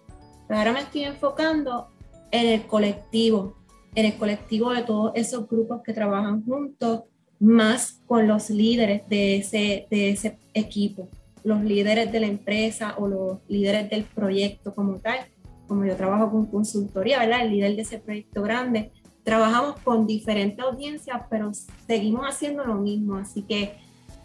pero 0.50 0.60
ahora 0.60 0.74
me 0.74 0.82
estoy 0.82 1.06
enfocando 1.06 1.88
en 2.32 2.48
el 2.48 2.68
colectivo, 2.68 3.56
en 3.96 4.08
el 4.08 4.18
colectivo 4.18 4.74
de 4.74 4.82
todos 4.82 5.14
esos 5.16 5.48
grupos 5.48 5.84
que 5.86 5.94
trabajan 5.94 6.44
juntos, 6.44 7.04
más 7.40 8.02
con 8.08 8.28
los 8.28 8.50
líderes 8.50 9.08
de 9.08 9.38
ese, 9.38 9.88
de 9.90 10.10
ese 10.10 10.38
equipo 10.54 11.08
los 11.44 11.62
líderes 11.64 12.12
de 12.12 12.20
la 12.20 12.28
empresa 12.28 12.96
o 12.98 13.08
los 13.08 13.38
líderes 13.48 13.90
del 13.90 14.04
proyecto 14.04 14.74
como 14.74 15.00
tal, 15.00 15.20
como 15.68 15.86
yo 15.86 15.96
trabajo 15.96 16.32
con 16.32 16.46
consultoría, 16.48 17.20
¿verdad? 17.20 17.42
El 17.42 17.52
líder 17.52 17.76
de 17.76 17.82
ese 17.82 18.00
proyecto 18.00 18.42
grande, 18.42 18.92
trabajamos 19.24 19.80
con 19.82 20.08
diferentes 20.08 20.60
audiencias, 20.60 21.22
pero 21.30 21.52
seguimos 21.88 22.26
haciendo 22.26 22.66
lo 22.66 22.76
mismo, 22.76 23.16
así 23.16 23.44
que 23.44 23.78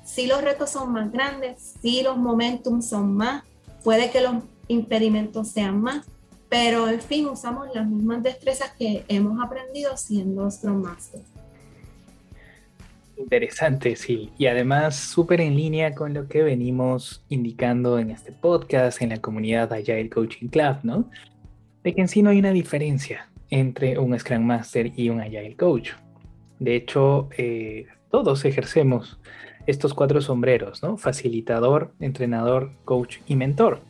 si 0.04 0.26
los 0.26 0.42
retos 0.42 0.70
son 0.70 0.92
más 0.92 1.10
grandes, 1.12 1.74
si 1.80 2.02
los 2.02 2.16
momentum 2.16 2.80
son 2.80 3.14
más, 3.14 3.44
puede 3.82 4.10
que 4.10 4.20
los 4.20 4.34
impedimentos 4.68 5.48
sean 5.48 5.80
más, 5.80 6.06
pero 6.48 6.88
en 6.88 7.00
fin, 7.00 7.26
usamos 7.26 7.68
las 7.74 7.86
mismas 7.86 8.22
destrezas 8.22 8.70
que 8.78 9.04
hemos 9.08 9.44
aprendido 9.44 9.96
siendo 9.96 10.50
Scrum 10.50 10.82
Masters. 10.82 11.24
Interesante, 13.16 13.96
sí. 13.96 14.30
Y 14.38 14.46
además 14.46 14.96
súper 14.96 15.40
en 15.40 15.56
línea 15.56 15.94
con 15.94 16.12
lo 16.12 16.28
que 16.28 16.42
venimos 16.42 17.24
indicando 17.28 17.98
en 17.98 18.10
este 18.10 18.30
podcast, 18.32 19.00
en 19.00 19.10
la 19.10 19.16
comunidad 19.16 19.72
Agile 19.72 20.10
Coaching 20.10 20.48
Club, 20.48 20.76
¿no? 20.82 21.10
De 21.82 21.94
que 21.94 22.02
en 22.02 22.08
sí 22.08 22.22
no 22.22 22.30
hay 22.30 22.38
una 22.38 22.52
diferencia 22.52 23.30
entre 23.48 23.98
un 23.98 24.18
Scrum 24.18 24.42
Master 24.42 24.92
y 24.96 25.08
un 25.08 25.20
Agile 25.20 25.56
Coach. 25.56 25.92
De 26.58 26.76
hecho, 26.76 27.28
eh, 27.38 27.86
todos 28.10 28.44
ejercemos 28.44 29.18
estos 29.66 29.94
cuatro 29.94 30.20
sombreros, 30.20 30.82
¿no? 30.82 30.96
Facilitador, 30.96 31.92
entrenador, 32.00 32.72
coach 32.84 33.18
y 33.26 33.36
mentor. 33.36 33.80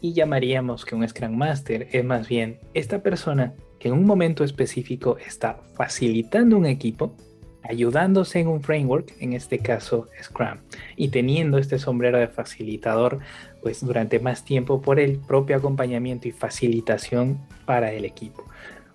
Y 0.00 0.12
llamaríamos 0.12 0.84
que 0.84 0.94
un 0.94 1.06
Scrum 1.06 1.36
Master 1.36 1.88
es 1.92 2.04
más 2.04 2.28
bien 2.28 2.58
esta 2.74 3.02
persona 3.02 3.54
que 3.78 3.88
en 3.88 3.94
un 3.94 4.04
momento 4.04 4.44
específico 4.44 5.16
está 5.18 5.60
facilitando 5.74 6.56
un 6.56 6.66
equipo 6.66 7.14
ayudándose 7.62 8.40
en 8.40 8.48
un 8.48 8.62
framework, 8.62 9.14
en 9.20 9.32
este 9.32 9.58
caso 9.58 10.08
Scrum, 10.22 10.58
y 10.96 11.08
teniendo 11.08 11.58
este 11.58 11.78
sombrero 11.78 12.18
de 12.18 12.28
facilitador 12.28 13.18
pues 13.62 13.84
durante 13.84 14.20
más 14.20 14.44
tiempo 14.44 14.80
por 14.80 14.98
el 14.98 15.18
propio 15.18 15.56
acompañamiento 15.56 16.28
y 16.28 16.32
facilitación 16.32 17.38
para 17.66 17.92
el 17.92 18.04
equipo. 18.04 18.44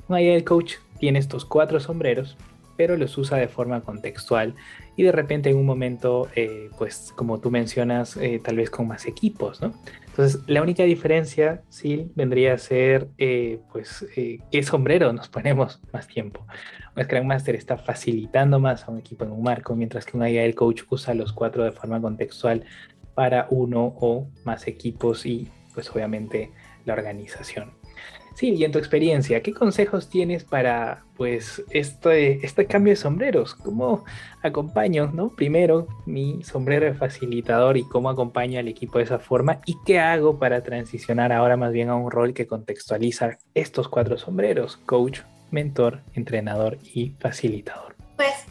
Agile 0.10 0.44
Coach 0.44 0.76
tiene 1.00 1.20
estos 1.20 1.46
cuatro 1.46 1.80
sombreros, 1.80 2.38
pero 2.78 2.98
los 2.98 3.18
usa 3.18 3.38
de 3.38 3.48
forma 3.48 3.82
contextual 3.82 4.56
y 4.96 5.04
de 5.04 5.12
repente 5.12 5.50
en 5.50 5.58
un 5.58 5.66
momento, 5.66 6.28
eh, 6.36 6.70
pues 6.78 7.14
como 7.16 7.40
tú 7.40 7.52
mencionas, 7.52 8.18
eh, 8.18 8.40
tal 8.44 8.58
vez 8.58 8.70
con 8.70 8.88
más 8.88 9.06
equipos, 9.06 9.62
¿no? 9.62 9.74
Entonces, 10.08 10.42
la 10.48 10.62
única 10.62 10.84
diferencia, 10.84 11.62
sí, 11.70 12.10
vendría 12.16 12.54
a 12.54 12.58
ser, 12.58 13.10
eh, 13.18 13.60
pues, 13.74 14.06
qué 14.16 14.64
sombrero 14.64 15.12
nos 15.12 15.28
ponemos 15.28 15.82
más 15.92 16.08
tiempo. 16.08 16.46
Un 16.96 17.04
Scrum 17.04 17.28
Master 17.28 17.56
está 17.56 17.78
facilitando 17.78 18.60
más 18.60 18.86
a 18.86 18.92
un 18.92 19.00
equipo 19.00 19.26
en 19.26 19.32
un 19.32 19.44
marco, 19.44 19.76
mientras 19.76 20.06
que 20.06 20.16
un 20.16 20.24
Agile 20.24 20.54
Coach 20.54 20.84
usa 20.90 21.14
los 21.14 21.34
cuatro 21.34 21.66
de 21.66 21.74
forma 21.74 22.00
contextual 22.00 22.64
para 23.14 23.48
uno 23.50 23.94
o 24.00 24.30
más 24.46 24.68
equipos 24.68 25.26
y, 25.26 25.50
pues, 25.74 25.90
obviamente, 25.92 26.52
la 26.86 26.94
organización. 26.94 27.72
Sí, 28.36 28.50
y 28.54 28.66
en 28.66 28.74
tu 28.74 28.80
experiencia, 28.80 29.42
¿qué 29.42 29.54
consejos 29.54 30.10
tienes 30.10 30.44
para 30.44 31.06
pues 31.16 31.64
este, 31.72 32.46
este 32.46 32.66
cambio 32.66 32.92
de 32.92 32.98
sombreros? 32.98 33.56
¿Cómo 33.56 34.04
acompaño, 34.42 35.10
no? 35.14 35.30
Primero, 35.30 35.88
mi 36.06 36.44
sombrero 36.44 36.86
de 36.86 36.94
facilitador 36.96 37.78
y 37.78 37.84
cómo 37.84 38.10
acompaño 38.10 38.60
al 38.60 38.68
equipo 38.68 38.98
de 38.98 39.06
esa 39.06 39.20
forma 39.20 39.62
y 39.66 39.78
qué 39.86 40.00
hago 40.00 40.38
para 40.38 40.62
transicionar 40.64 41.32
ahora 41.32 41.56
más 41.56 41.72
bien 41.72 41.88
a 41.88 41.96
un 41.96 42.12
rol 42.12 42.34
que 42.34 42.46
contextualiza 42.46 43.38
estos 43.54 43.88
cuatro 43.88 44.18
sombreros, 44.18 44.76
coach, 44.86 45.22
mentor, 45.52 46.02
entrenador 46.14 46.78
y 46.84 47.12
facilitador. 47.20 47.96
Pues 48.18 48.46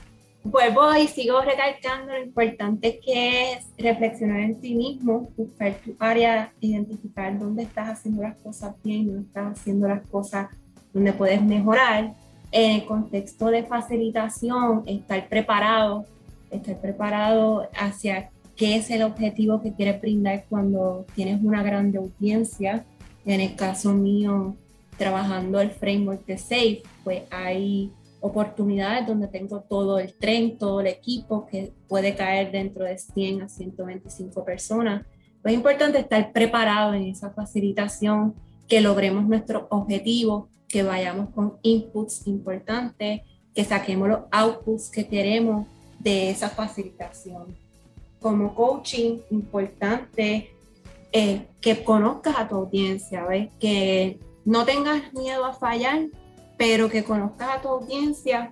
vuelvo 0.44 0.94
y 0.94 1.08
sigo 1.08 1.40
recalcando 1.40 2.12
lo 2.12 2.22
importante 2.22 3.00
que 3.04 3.52
es 3.52 3.66
reflexionar 3.78 4.40
en 4.40 4.60
ti 4.60 4.74
mismo, 4.74 5.30
buscar 5.36 5.74
tu 5.84 5.96
área, 5.98 6.52
identificar 6.60 7.38
dónde 7.38 7.62
estás 7.62 7.88
haciendo 7.88 8.22
las 8.22 8.36
cosas 8.36 8.74
bien, 8.84 9.06
dónde 9.06 9.22
estás 9.22 9.58
haciendo 9.58 9.88
las 9.88 10.06
cosas 10.06 10.48
donde 10.92 11.12
puedes 11.14 11.42
mejorar. 11.42 12.14
En 12.52 12.70
el 12.72 12.84
contexto 12.84 13.46
de 13.46 13.64
facilitación, 13.64 14.84
estar 14.86 15.28
preparado, 15.28 16.04
estar 16.50 16.80
preparado 16.80 17.68
hacia 17.74 18.30
qué 18.54 18.76
es 18.76 18.90
el 18.90 19.02
objetivo 19.02 19.60
que 19.60 19.72
quieres 19.72 20.00
brindar 20.00 20.44
cuando 20.48 21.04
tienes 21.16 21.42
una 21.42 21.64
grande 21.64 21.98
audiencia. 21.98 22.84
En 23.24 23.40
el 23.40 23.56
caso 23.56 23.92
mío, 23.94 24.54
trabajando 24.98 25.60
el 25.60 25.70
framework 25.70 26.24
de 26.26 26.38
SAFE, 26.38 26.82
pues 27.02 27.22
hay 27.30 27.90
oportunidades 28.24 29.06
donde 29.06 29.28
tengo 29.28 29.60
todo 29.60 29.98
el 29.98 30.14
tren, 30.14 30.56
todo 30.56 30.80
el 30.80 30.86
equipo 30.86 31.46
que 31.46 31.74
puede 31.86 32.14
caer 32.14 32.50
dentro 32.50 32.84
de 32.84 32.96
100 32.96 33.42
a 33.42 33.48
125 33.50 34.42
personas. 34.46 35.04
Es 35.44 35.52
importante 35.52 35.98
estar 35.98 36.32
preparado 36.32 36.94
en 36.94 37.02
esa 37.02 37.30
facilitación, 37.30 38.34
que 38.66 38.80
logremos 38.80 39.26
nuestro 39.26 39.66
objetivo, 39.68 40.48
que 40.68 40.82
vayamos 40.82 41.28
con 41.34 41.58
inputs 41.60 42.26
importantes, 42.26 43.20
que 43.54 43.64
saquemos 43.64 44.08
los 44.08 44.20
outputs 44.30 44.88
que 44.88 45.06
queremos 45.06 45.66
de 45.98 46.30
esa 46.30 46.48
facilitación. 46.48 47.54
Como 48.20 48.54
coaching, 48.54 49.18
importante 49.30 50.50
eh, 51.12 51.46
que 51.60 51.84
conozcas 51.84 52.36
a 52.38 52.48
tu 52.48 52.54
audiencia, 52.54 53.26
¿ves? 53.26 53.50
que 53.60 54.18
no 54.46 54.64
tengas 54.64 55.12
miedo 55.12 55.44
a 55.44 55.52
fallar, 55.52 56.06
pero 56.56 56.88
que 56.88 57.04
conozcas 57.04 57.56
a 57.56 57.60
tu 57.60 57.68
audiencia 57.68 58.50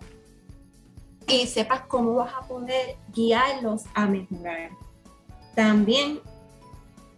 y 1.26 1.46
sepas 1.46 1.82
cómo 1.82 2.14
vas 2.14 2.34
a 2.34 2.46
poder 2.46 2.96
guiarlos 3.12 3.84
a 3.94 4.06
mejorar. 4.06 4.70
También 5.54 6.20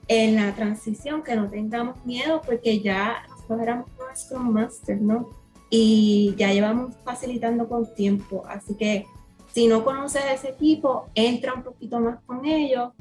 en 0.08 0.36
la 0.36 0.54
transición, 0.54 1.22
que 1.22 1.36
no 1.36 1.48
tengamos 1.48 2.04
miedo, 2.04 2.42
porque 2.44 2.80
ya 2.80 3.22
nosotros 3.30 3.60
éramos 3.60 3.88
Scrum 4.14 4.50
Master, 4.50 5.00
¿no? 5.00 5.30
Y 5.70 6.34
ya 6.36 6.52
llevamos 6.52 6.94
facilitando 7.04 7.68
con 7.68 7.92
tiempo, 7.94 8.44
así 8.46 8.74
que 8.74 9.06
si 9.52 9.66
no 9.66 9.84
conoces 9.84 10.22
a 10.22 10.34
ese 10.34 10.50
equipo, 10.50 11.08
entra 11.14 11.54
un 11.54 11.62
poquito 11.62 12.00
más 12.00 12.20
con 12.26 12.44
ellos 12.44 12.92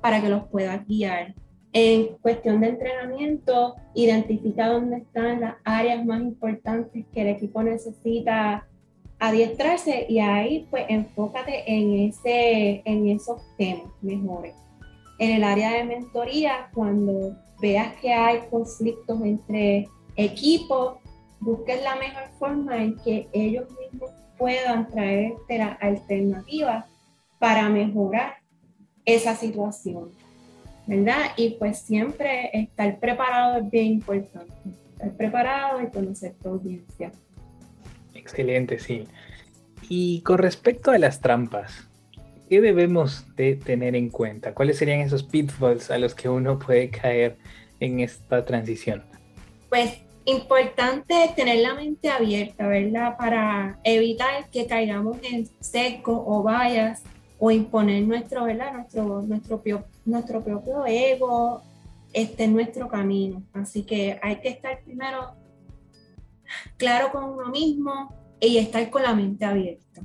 para 0.00 0.20
que 0.20 0.28
los 0.28 0.44
puedas 0.48 0.86
guiar. 0.86 1.34
En 1.76 2.16
cuestión 2.22 2.60
de 2.60 2.68
entrenamiento, 2.68 3.74
identifica 3.94 4.68
dónde 4.68 4.98
están 4.98 5.40
las 5.40 5.56
áreas 5.64 6.04
más 6.06 6.22
importantes 6.22 7.04
que 7.12 7.20
el 7.20 7.26
equipo 7.26 7.64
necesita 7.64 8.68
adiestrarse 9.18 10.06
y 10.08 10.20
ahí 10.20 10.68
pues 10.70 10.84
enfócate 10.88 11.64
en, 11.66 12.08
ese, 12.08 12.80
en 12.84 13.08
esos 13.08 13.42
temas 13.58 13.90
mejores. 14.02 14.54
En 15.18 15.32
el 15.32 15.42
área 15.42 15.72
de 15.72 15.82
mentoría, 15.82 16.70
cuando 16.72 17.36
veas 17.60 17.92
que 17.96 18.12
hay 18.12 18.42
conflictos 18.50 19.20
entre 19.22 19.88
equipos, 20.14 20.98
busquen 21.40 21.82
la 21.82 21.96
mejor 21.96 22.28
forma 22.38 22.84
en 22.84 22.96
que 23.02 23.28
ellos 23.32 23.66
mismos 23.80 24.12
puedan 24.38 24.88
traer 24.90 25.34
alternativas 25.80 26.86
para 27.40 27.68
mejorar 27.68 28.34
esa 29.04 29.34
situación, 29.34 30.12
¿verdad? 30.86 31.32
Y 31.36 31.50
pues 31.50 31.78
siempre 31.78 32.50
estar 32.52 32.98
preparado 32.98 33.58
es 33.58 33.70
bien 33.70 33.86
importante, 33.86 34.52
estar 34.92 35.12
preparado 35.16 35.82
y 35.82 35.90
conocer 35.90 36.34
tu 36.42 36.50
audiencia. 36.50 37.12
Excelente, 38.14 38.78
sí. 38.78 39.06
Y 39.88 40.22
con 40.22 40.38
respecto 40.38 40.90
a 40.90 40.98
las 40.98 41.20
trampas, 41.20 41.88
¿qué 42.48 42.60
debemos 42.60 43.26
de 43.36 43.56
tener 43.56 43.96
en 43.96 44.08
cuenta? 44.08 44.54
¿Cuáles 44.54 44.78
serían 44.78 45.00
esos 45.00 45.22
pitfalls 45.22 45.90
a 45.90 45.98
los 45.98 46.14
que 46.14 46.28
uno 46.28 46.58
puede 46.58 46.90
caer 46.90 47.36
en 47.80 48.00
esta 48.00 48.44
transición? 48.44 49.02
Pues 49.68 49.98
importante 50.24 51.14
tener 51.36 51.58
la 51.58 51.74
mente 51.74 52.08
abierta, 52.08 52.66
¿verdad? 52.66 53.16
Para 53.18 53.78
evitar 53.84 54.48
que 54.50 54.66
caigamos 54.66 55.18
en 55.22 55.46
seco 55.60 56.24
o 56.26 56.42
vallas 56.42 57.02
o 57.38 57.50
imponer 57.50 58.02
nuestro, 58.06 58.44
¿verdad? 58.44 58.72
Nuestro, 58.72 59.22
nuestro, 59.22 59.62
nuestro 60.04 60.42
propio 60.42 60.86
ego 60.86 61.62
este, 62.12 62.46
nuestro 62.48 62.88
camino. 62.88 63.42
Así 63.52 63.82
que 63.82 64.18
hay 64.22 64.36
que 64.36 64.48
estar 64.48 64.80
primero 64.82 65.34
claro 66.76 67.10
con 67.12 67.24
uno 67.24 67.48
mismo 67.48 68.14
y 68.40 68.58
estar 68.58 68.88
con 68.88 69.02
la 69.02 69.14
mente 69.14 69.44
abierta. 69.44 70.02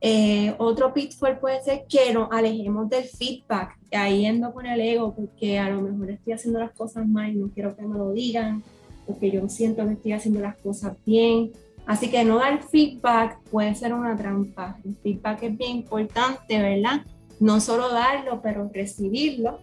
Eh, 0.00 0.54
otro 0.58 0.92
pitfall 0.92 1.38
puede 1.38 1.62
ser 1.62 1.84
que 1.88 2.12
nos 2.12 2.28
alejemos 2.32 2.88
del 2.88 3.04
feedback, 3.04 3.78
ahí 3.92 4.22
yendo 4.22 4.52
con 4.52 4.66
el 4.66 4.80
ego, 4.80 5.14
porque 5.14 5.58
a 5.60 5.70
lo 5.70 5.80
mejor 5.80 6.10
estoy 6.10 6.32
haciendo 6.32 6.58
las 6.58 6.72
cosas 6.72 7.06
mal 7.06 7.30
y 7.30 7.36
no 7.36 7.50
quiero 7.50 7.76
que 7.76 7.82
me 7.82 7.96
lo 7.96 8.10
digan, 8.10 8.64
porque 9.06 9.30
yo 9.30 9.48
siento 9.48 9.86
que 9.86 9.92
estoy 9.92 10.12
haciendo 10.12 10.40
las 10.40 10.56
cosas 10.56 10.96
bien. 11.06 11.52
Así 11.86 12.10
que 12.10 12.24
no 12.24 12.38
dar 12.38 12.62
feedback 12.62 13.40
puede 13.50 13.74
ser 13.74 13.92
una 13.92 14.16
trampa. 14.16 14.78
El 14.84 14.96
feedback 14.96 15.42
es 15.42 15.58
bien 15.58 15.78
importante, 15.78 16.60
¿verdad? 16.60 17.04
No 17.40 17.60
solo 17.60 17.88
darlo, 17.88 18.40
pero 18.40 18.70
recibirlo 18.72 19.58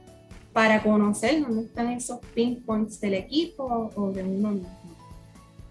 para 0.51 0.83
conocer 0.83 1.41
dónde 1.41 1.63
están 1.63 1.89
esos 1.91 2.19
pinpoints 2.33 2.99
del 2.99 3.13
equipo 3.13 3.91
o 3.95 4.11
de 4.11 4.23
uno 4.23 4.51
mismo. 4.51 4.79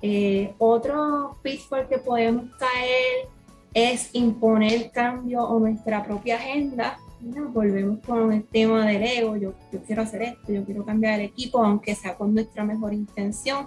Eh, 0.00 0.55
otro 0.59 1.37
pitfall 1.43 1.88
que 1.88 1.99
podemos 1.99 2.45
caer 2.57 3.28
es 3.75 4.11
imponer 4.14 4.90
cambio 4.90 5.43
o 5.43 5.59
nuestra 5.59 6.05
propia 6.05 6.37
agenda. 6.37 6.99
Volvemos 7.21 7.99
con 8.07 8.33
el 8.33 8.45
tema 8.45 8.87
del 8.87 9.02
ego, 9.02 9.37
yo, 9.37 9.52
yo 9.73 9.83
quiero 9.83 10.02
hacer 10.02 10.23
esto, 10.23 10.52
yo 10.52 10.64
quiero 10.64 10.85
cambiar 10.85 11.19
el 11.19 11.26
equipo, 11.26 11.62
aunque 11.62 11.95
sea 11.95 12.14
con 12.14 12.33
nuestra 12.33 12.64
mejor 12.64 12.95
intención. 12.95 13.67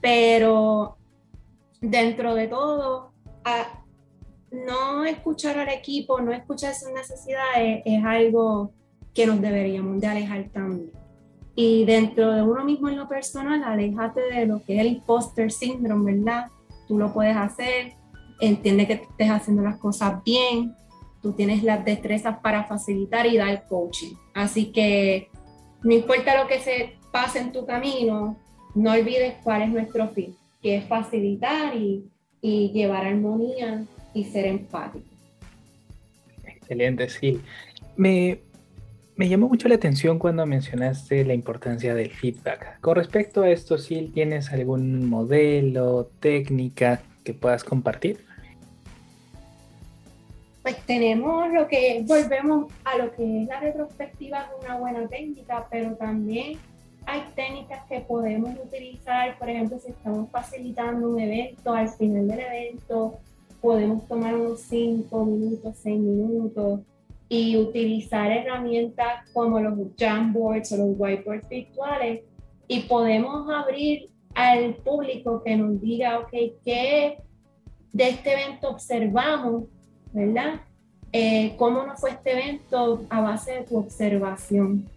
Pero 0.00 0.96
dentro 1.82 2.34
de 2.34 2.48
todo, 2.48 3.12
no 4.50 5.04
escuchar 5.04 5.58
al 5.58 5.68
equipo, 5.68 6.20
no 6.20 6.32
escuchar 6.32 6.74
sus 6.74 6.90
necesidades 6.92 7.82
es 7.84 8.04
algo 8.04 8.72
que 9.12 9.26
nos 9.26 9.40
deberíamos 9.40 10.00
de 10.00 10.06
alejar 10.06 10.48
también. 10.52 10.92
Y 11.54 11.84
dentro 11.84 12.32
de 12.32 12.42
uno 12.42 12.64
mismo 12.64 12.88
en 12.88 12.96
lo 12.96 13.08
personal, 13.08 13.62
alejate 13.62 14.22
de 14.22 14.46
lo 14.46 14.62
que 14.62 14.76
es 14.76 14.80
el 14.80 14.86
imposter 14.86 15.50
syndrome, 15.50 16.14
¿verdad? 16.14 16.46
Tú 16.88 16.98
lo 16.98 17.12
puedes 17.12 17.36
hacer, 17.36 17.92
entiende 18.40 18.86
que 18.86 18.94
estés 18.94 19.30
haciendo 19.30 19.62
las 19.62 19.76
cosas 19.76 20.22
bien, 20.24 20.74
tú 21.20 21.32
tienes 21.32 21.62
las 21.62 21.84
destrezas 21.84 22.38
para 22.38 22.64
facilitar 22.64 23.26
y 23.26 23.36
dar 23.36 23.66
coaching. 23.66 24.14
Así 24.32 24.72
que 24.72 25.28
no 25.82 25.92
importa 25.92 26.40
lo 26.40 26.48
que 26.48 26.60
se 26.60 26.96
pase 27.10 27.40
en 27.40 27.52
tu 27.52 27.66
camino, 27.66 28.36
no 28.74 28.92
olvides 28.92 29.34
cuál 29.42 29.62
es 29.62 29.68
nuestro 29.68 30.08
fin, 30.08 30.34
que 30.62 30.76
es 30.76 30.84
facilitar 30.86 31.74
y, 31.76 32.04
y 32.40 32.70
llevar 32.72 33.04
armonía 33.04 33.84
y 34.14 34.24
ser 34.24 34.46
empático. 34.46 35.04
Excelente, 36.44 37.08
sí. 37.08 37.40
Me, 37.96 38.40
me 39.16 39.28
llamó 39.28 39.48
mucho 39.48 39.68
la 39.68 39.74
atención 39.74 40.18
cuando 40.18 40.46
mencionaste 40.46 41.24
la 41.24 41.34
importancia 41.34 41.94
del 41.94 42.10
feedback. 42.10 42.80
Con 42.80 42.96
respecto 42.96 43.42
a 43.42 43.50
esto, 43.50 43.78
¿sí 43.78 44.10
tienes 44.14 44.52
algún 44.52 45.08
modelo, 45.08 46.10
técnica 46.20 47.02
que 47.24 47.34
puedas 47.34 47.64
compartir? 47.64 48.24
Pues 50.62 50.76
tenemos 50.86 51.52
lo 51.52 51.66
que, 51.66 52.04
volvemos 52.06 52.72
a 52.84 52.96
lo 52.96 53.12
que 53.12 53.42
es 53.42 53.48
la 53.48 53.60
retrospectiva 53.60 54.48
de 54.48 54.66
una 54.66 54.78
buena 54.78 55.08
técnica, 55.08 55.66
pero 55.70 55.94
también 55.96 56.58
hay 57.06 57.22
técnicas 57.34 57.84
que 57.88 58.00
podemos 58.00 58.50
utilizar, 58.64 59.38
por 59.38 59.48
ejemplo, 59.48 59.78
si 59.78 59.90
estamos 59.90 60.30
facilitando 60.30 61.08
un 61.08 61.20
evento, 61.20 61.72
al 61.72 61.88
final 61.88 62.28
del 62.28 62.40
evento 62.40 63.18
podemos 63.62 64.06
tomar 64.08 64.34
unos 64.34 64.60
5 64.62 65.24
minutos, 65.24 65.76
6 65.82 66.00
minutos 66.00 66.80
y 67.28 67.56
utilizar 67.56 68.30
herramientas 68.30 69.30
como 69.32 69.60
los 69.60 69.78
Jamboards 69.96 70.72
o 70.72 70.76
los 70.78 70.88
whiteboards 70.98 71.48
virtuales 71.48 72.24
y 72.66 72.80
podemos 72.80 73.48
abrir 73.48 74.10
al 74.34 74.74
público 74.74 75.42
que 75.42 75.56
nos 75.56 75.80
diga, 75.80 76.18
ok, 76.18 76.30
¿qué 76.64 77.18
de 77.92 78.08
este 78.08 78.32
evento 78.32 78.70
observamos? 78.70 79.64
¿Verdad? 80.12 80.60
Eh, 81.12 81.54
¿Cómo 81.56 81.84
nos 81.84 82.00
fue 82.00 82.10
este 82.10 82.32
evento 82.32 83.04
a 83.10 83.20
base 83.20 83.52
de 83.52 83.62
tu 83.62 83.78
observación? 83.78 84.88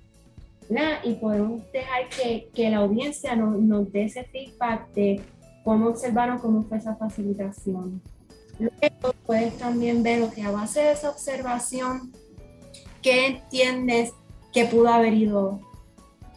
Y 1.03 1.13
podemos 1.15 1.61
dejar 1.71 2.09
que, 2.09 2.49
que 2.53 2.69
la 2.69 2.77
audiencia 2.77 3.35
nos, 3.35 3.59
nos 3.59 3.91
dé 3.91 4.05
ese 4.05 4.23
feedback 4.23 4.91
de 4.93 5.21
cómo 5.63 5.87
observaron, 5.87 6.39
cómo 6.39 6.63
fue 6.63 6.77
esa 6.77 6.95
facilitación. 6.95 8.01
Luego 8.57 9.13
puedes 9.25 9.57
también 9.57 10.01
ver 10.01 10.19
lo 10.19 10.31
que 10.31 10.41
a 10.41 10.51
base 10.51 10.81
de 10.81 10.91
esa 10.93 11.09
observación 11.09 12.11
¿qué 13.05 13.27
entiendes 13.27 14.13
que 14.51 14.65
pudo 14.65 14.89
haber 14.89 15.13
ido, 15.13 15.59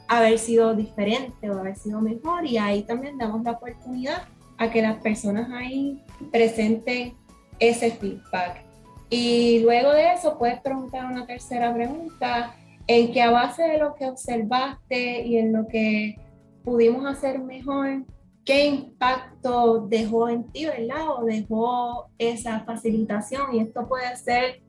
haber 0.06 0.38
sido 0.38 0.74
diferente 0.74 1.48
o 1.48 1.58
haber 1.58 1.76
sido 1.76 2.02
mejor? 2.02 2.44
Y 2.44 2.58
ahí 2.58 2.82
también 2.82 3.16
damos 3.16 3.42
la 3.42 3.52
oportunidad 3.52 4.24
a 4.58 4.70
que 4.70 4.82
las 4.82 4.98
personas 4.98 5.50
ahí 5.50 6.04
presenten 6.30 7.16
ese 7.58 7.90
feedback. 7.92 8.66
Y 9.08 9.60
luego 9.60 9.92
de 9.92 10.12
eso 10.12 10.36
puedes 10.36 10.60
preguntar 10.60 11.06
una 11.06 11.26
tercera 11.26 11.72
pregunta 11.72 12.54
en 12.88 13.12
que 13.12 13.22
a 13.22 13.30
base 13.30 13.62
de 13.62 13.78
lo 13.78 13.94
que 13.94 14.06
observaste 14.06 15.26
y 15.26 15.36
en 15.36 15.52
lo 15.52 15.68
que 15.68 16.16
pudimos 16.64 17.06
hacer 17.06 17.38
mejor, 17.38 18.04
¿qué 18.44 18.66
impacto 18.66 19.86
dejó 19.88 20.28
en 20.28 20.44
ti, 20.50 20.64
verdad? 20.64 21.10
O 21.18 21.24
dejó 21.24 22.06
esa 22.16 22.60
facilitación. 22.60 23.54
Y 23.54 23.60
esto 23.60 23.86
puede 23.86 24.16
ser 24.16 24.62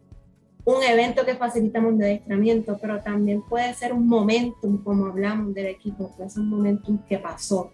un 0.65 0.83
evento 0.83 1.25
que 1.25 1.35
facilitamos 1.35 1.97
de 1.97 2.05
adiestramiento, 2.05 2.77
pero 2.79 3.01
también 3.01 3.41
puede 3.41 3.73
ser 3.73 3.93
un 3.93 4.05
momentum, 4.05 4.83
como 4.83 5.05
hablamos 5.05 5.53
del 5.53 5.67
equipo, 5.67 6.11
puede 6.15 6.29
ser 6.29 6.43
un 6.43 6.49
momentum 6.49 6.99
que 7.07 7.17
pasó, 7.17 7.71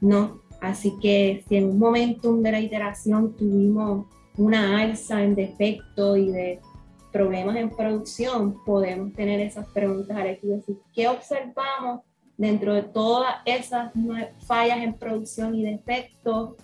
¿no? 0.00 0.42
Así 0.60 0.94
que 1.00 1.44
si 1.48 1.56
en 1.56 1.70
un 1.70 1.78
momentum 1.78 2.42
de 2.42 2.50
la 2.50 2.60
iteración 2.60 3.36
tuvimos 3.36 4.06
una 4.36 4.80
alza 4.80 5.22
en 5.22 5.36
defecto 5.36 6.16
y 6.16 6.32
de 6.32 6.60
problemas 7.14 7.54
en 7.54 7.70
producción, 7.70 8.56
podemos 8.64 9.12
tener 9.12 9.38
esas 9.38 9.68
preguntas 9.68 10.16
al 10.16 10.26
equipo, 10.26 10.56
decir, 10.56 10.76
¿qué 10.92 11.06
observamos 11.06 12.00
dentro 12.36 12.74
de 12.74 12.82
todas 12.82 13.36
esas 13.44 13.92
fallas 14.44 14.78
en 14.78 14.94
producción 14.94 15.54
y 15.54 15.62
defectos? 15.62 16.56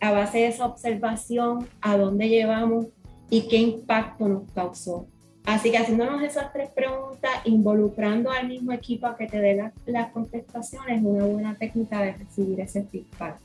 A 0.00 0.10
base 0.10 0.38
de 0.38 0.46
esa 0.46 0.64
observación, 0.64 1.68
¿a 1.82 1.98
dónde 1.98 2.30
llevamos 2.30 2.86
y 3.28 3.42
qué 3.42 3.58
impacto 3.58 4.26
nos 4.26 4.50
causó. 4.52 5.06
Así 5.44 5.70
que 5.70 5.76
haciéndonos 5.76 6.22
esas 6.22 6.50
tres 6.52 6.70
preguntas, 6.70 7.30
involucrando 7.44 8.30
al 8.30 8.48
mismo 8.48 8.72
equipo 8.72 9.06
a 9.06 9.16
que 9.16 9.26
te 9.26 9.38
dé 9.38 9.70
las 9.86 10.12
contestaciones, 10.12 10.98
es 10.98 11.04
una 11.04 11.24
buena 11.26 11.54
técnica 11.56 12.00
de 12.00 12.12
recibir 12.14 12.58
ese 12.60 12.84
feedback. 12.84 13.36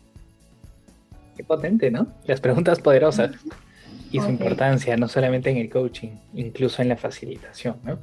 Qué 1.36 1.44
potente, 1.44 1.92
¿no? 1.92 2.08
Las 2.26 2.40
preguntas 2.40 2.80
poderosas 2.80 3.32
y 4.12 4.20
su 4.20 4.30
importancia, 4.30 4.96
no 4.98 5.08
solamente 5.08 5.50
en 5.50 5.58
el 5.58 5.70
coaching, 5.70 6.12
incluso 6.34 6.82
en 6.82 6.90
la 6.90 6.98
facilitación, 6.98 7.78
¿no? 7.84 8.00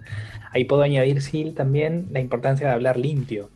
Ahí 0.53 0.65
puedo 0.65 0.83
añadir, 0.83 1.23
sí, 1.23 1.53
también 1.57 2.09
la 2.11 2.21
importancia 2.21 2.69
de 2.69 2.73
hablar 2.73 2.99
limpio. 2.99 3.51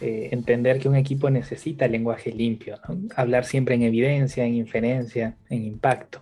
Eh, 0.00 0.30
entender 0.32 0.80
que 0.80 0.88
un 0.88 0.96
equipo 0.96 1.30
necesita 1.30 1.86
lenguaje 1.86 2.32
limpio, 2.32 2.76
¿no? 2.88 2.98
hablar 3.14 3.44
siempre 3.44 3.76
en 3.76 3.82
evidencia, 3.82 4.44
en 4.44 4.54
inferencia, 4.54 5.36
en 5.48 5.64
impacto. 5.64 6.18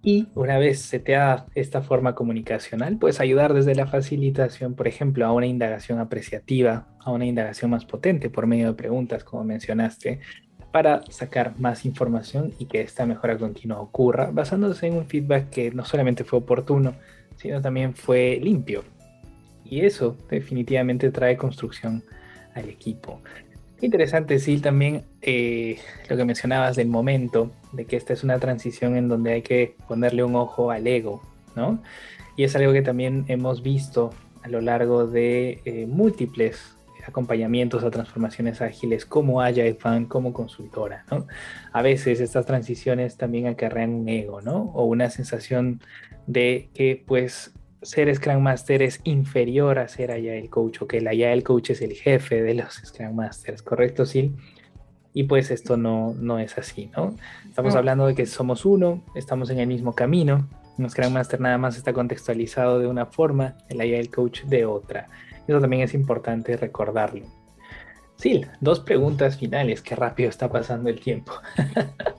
Y 0.00 0.28
una 0.34 0.58
vez 0.58 0.80
se 0.80 0.98
te 0.98 1.12
da 1.12 1.44
esta 1.54 1.82
forma 1.82 2.14
comunicacional, 2.14 2.96
puedes 2.96 3.20
ayudar 3.20 3.52
desde 3.52 3.74
la 3.74 3.86
facilitación, 3.86 4.74
por 4.74 4.88
ejemplo, 4.88 5.26
a 5.26 5.32
una 5.32 5.46
indagación 5.46 5.98
apreciativa, 5.98 6.88
a 7.00 7.10
una 7.10 7.26
indagación 7.26 7.72
más 7.72 7.84
potente 7.84 8.30
por 8.30 8.46
medio 8.46 8.68
de 8.68 8.74
preguntas, 8.74 9.22
como 9.22 9.44
mencionaste, 9.44 10.20
para 10.72 11.02
sacar 11.10 11.58
más 11.58 11.84
información 11.84 12.52
y 12.58 12.66
que 12.66 12.80
esta 12.80 13.06
mejora 13.06 13.38
continua 13.38 13.80
ocurra, 13.80 14.30
basándose 14.30 14.86
en 14.86 14.94
un 14.94 15.06
feedback 15.06 15.50
que 15.50 15.70
no 15.70 15.84
solamente 15.84 16.24
fue 16.24 16.40
oportuno, 16.40 16.94
sino 17.36 17.60
también 17.60 17.94
fue 17.94 18.38
limpio. 18.42 18.84
Y 19.64 19.80
eso 19.80 20.16
definitivamente 20.30 21.10
trae 21.10 21.36
construcción 21.36 22.02
al 22.54 22.68
equipo. 22.68 23.20
Interesante, 23.80 24.38
sí, 24.40 24.58
también 24.58 25.04
eh, 25.22 25.78
lo 26.08 26.16
que 26.16 26.24
mencionabas 26.24 26.76
del 26.76 26.88
momento, 26.88 27.52
de 27.72 27.84
que 27.84 27.96
esta 27.96 28.12
es 28.12 28.24
una 28.24 28.38
transición 28.38 28.96
en 28.96 29.08
donde 29.08 29.32
hay 29.34 29.42
que 29.42 29.76
ponerle 29.86 30.24
un 30.24 30.34
ojo 30.34 30.70
al 30.70 30.86
ego, 30.86 31.22
¿no? 31.54 31.80
Y 32.36 32.44
es 32.44 32.56
algo 32.56 32.72
que 32.72 32.82
también 32.82 33.24
hemos 33.28 33.62
visto 33.62 34.10
a 34.42 34.48
lo 34.48 34.60
largo 34.60 35.06
de 35.06 35.60
eh, 35.64 35.86
múltiples 35.86 36.77
acompañamientos 37.08 37.82
a 37.82 37.90
transformaciones 37.90 38.60
ágiles 38.60 39.04
como 39.04 39.40
Agile 39.40 39.74
Fan, 39.74 40.06
como 40.06 40.32
consultora, 40.32 41.04
¿no? 41.10 41.26
A 41.72 41.82
veces 41.82 42.20
estas 42.20 42.46
transiciones 42.46 43.16
también 43.16 43.46
acarrean 43.46 43.94
un 43.94 44.08
ego, 44.08 44.40
¿no? 44.40 44.70
O 44.74 44.84
una 44.84 45.10
sensación 45.10 45.80
de 46.26 46.68
que 46.74 47.02
pues 47.06 47.52
ser 47.82 48.14
Scrum 48.14 48.42
Master 48.42 48.82
es 48.82 49.00
inferior 49.04 49.78
a 49.78 49.88
ser 49.88 50.10
Agile 50.10 50.48
Coach 50.48 50.82
o 50.82 50.88
que 50.88 50.98
el 50.98 51.08
Agile 51.08 51.42
Coach 51.42 51.70
es 51.70 51.82
el 51.82 51.92
jefe 51.92 52.42
de 52.42 52.54
los 52.54 52.74
Scrum 52.74 53.14
Masters, 53.14 53.62
¿correcto, 53.62 54.04
Sil? 54.06 54.36
Y 55.14 55.24
pues 55.24 55.50
esto 55.50 55.76
no, 55.76 56.14
no 56.14 56.38
es 56.38 56.58
así, 56.58 56.90
¿no? 56.96 57.16
Estamos 57.48 57.74
hablando 57.74 58.06
de 58.06 58.14
que 58.14 58.26
somos 58.26 58.64
uno, 58.64 59.02
estamos 59.14 59.50
en 59.50 59.58
el 59.58 59.66
mismo 59.66 59.94
camino, 59.94 60.48
un 60.76 60.88
Scrum 60.88 61.12
Master 61.12 61.40
nada 61.40 61.58
más 61.58 61.76
está 61.76 61.92
contextualizado 61.92 62.78
de 62.78 62.86
una 62.86 63.06
forma, 63.06 63.56
el 63.68 63.80
Agile 63.80 64.08
Coach 64.08 64.42
de 64.44 64.64
otra. 64.64 65.08
Eso 65.48 65.60
también 65.60 65.82
es 65.82 65.94
importante 65.94 66.56
recordarlo. 66.56 67.26
Sil, 68.14 68.46
dos 68.60 68.80
preguntas 68.80 69.36
finales, 69.38 69.82
qué 69.82 69.96
rápido 69.96 70.28
está 70.28 70.48
pasando 70.48 70.90
el 70.90 71.00
tiempo. 71.00 71.32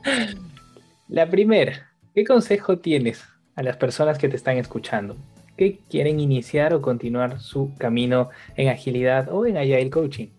La 1.08 1.30
primera, 1.30 1.92
¿qué 2.14 2.26
consejo 2.26 2.80
tienes 2.80 3.24
a 3.56 3.64
las 3.64 3.78
personas 3.78 4.18
que 4.18 4.28
te 4.28 4.36
están 4.36 4.58
escuchando? 4.58 5.16
que 5.60 5.78
quieren 5.90 6.22
iniciar 6.22 6.74
o 6.74 6.82
continuar 6.82 7.42
su 7.42 7.76
camino 7.78 8.30
en 8.56 8.70
agilidad 8.70 9.28
o 9.30 9.46
en 9.46 9.58
Agile 9.58 9.90
Coaching? 9.90 10.30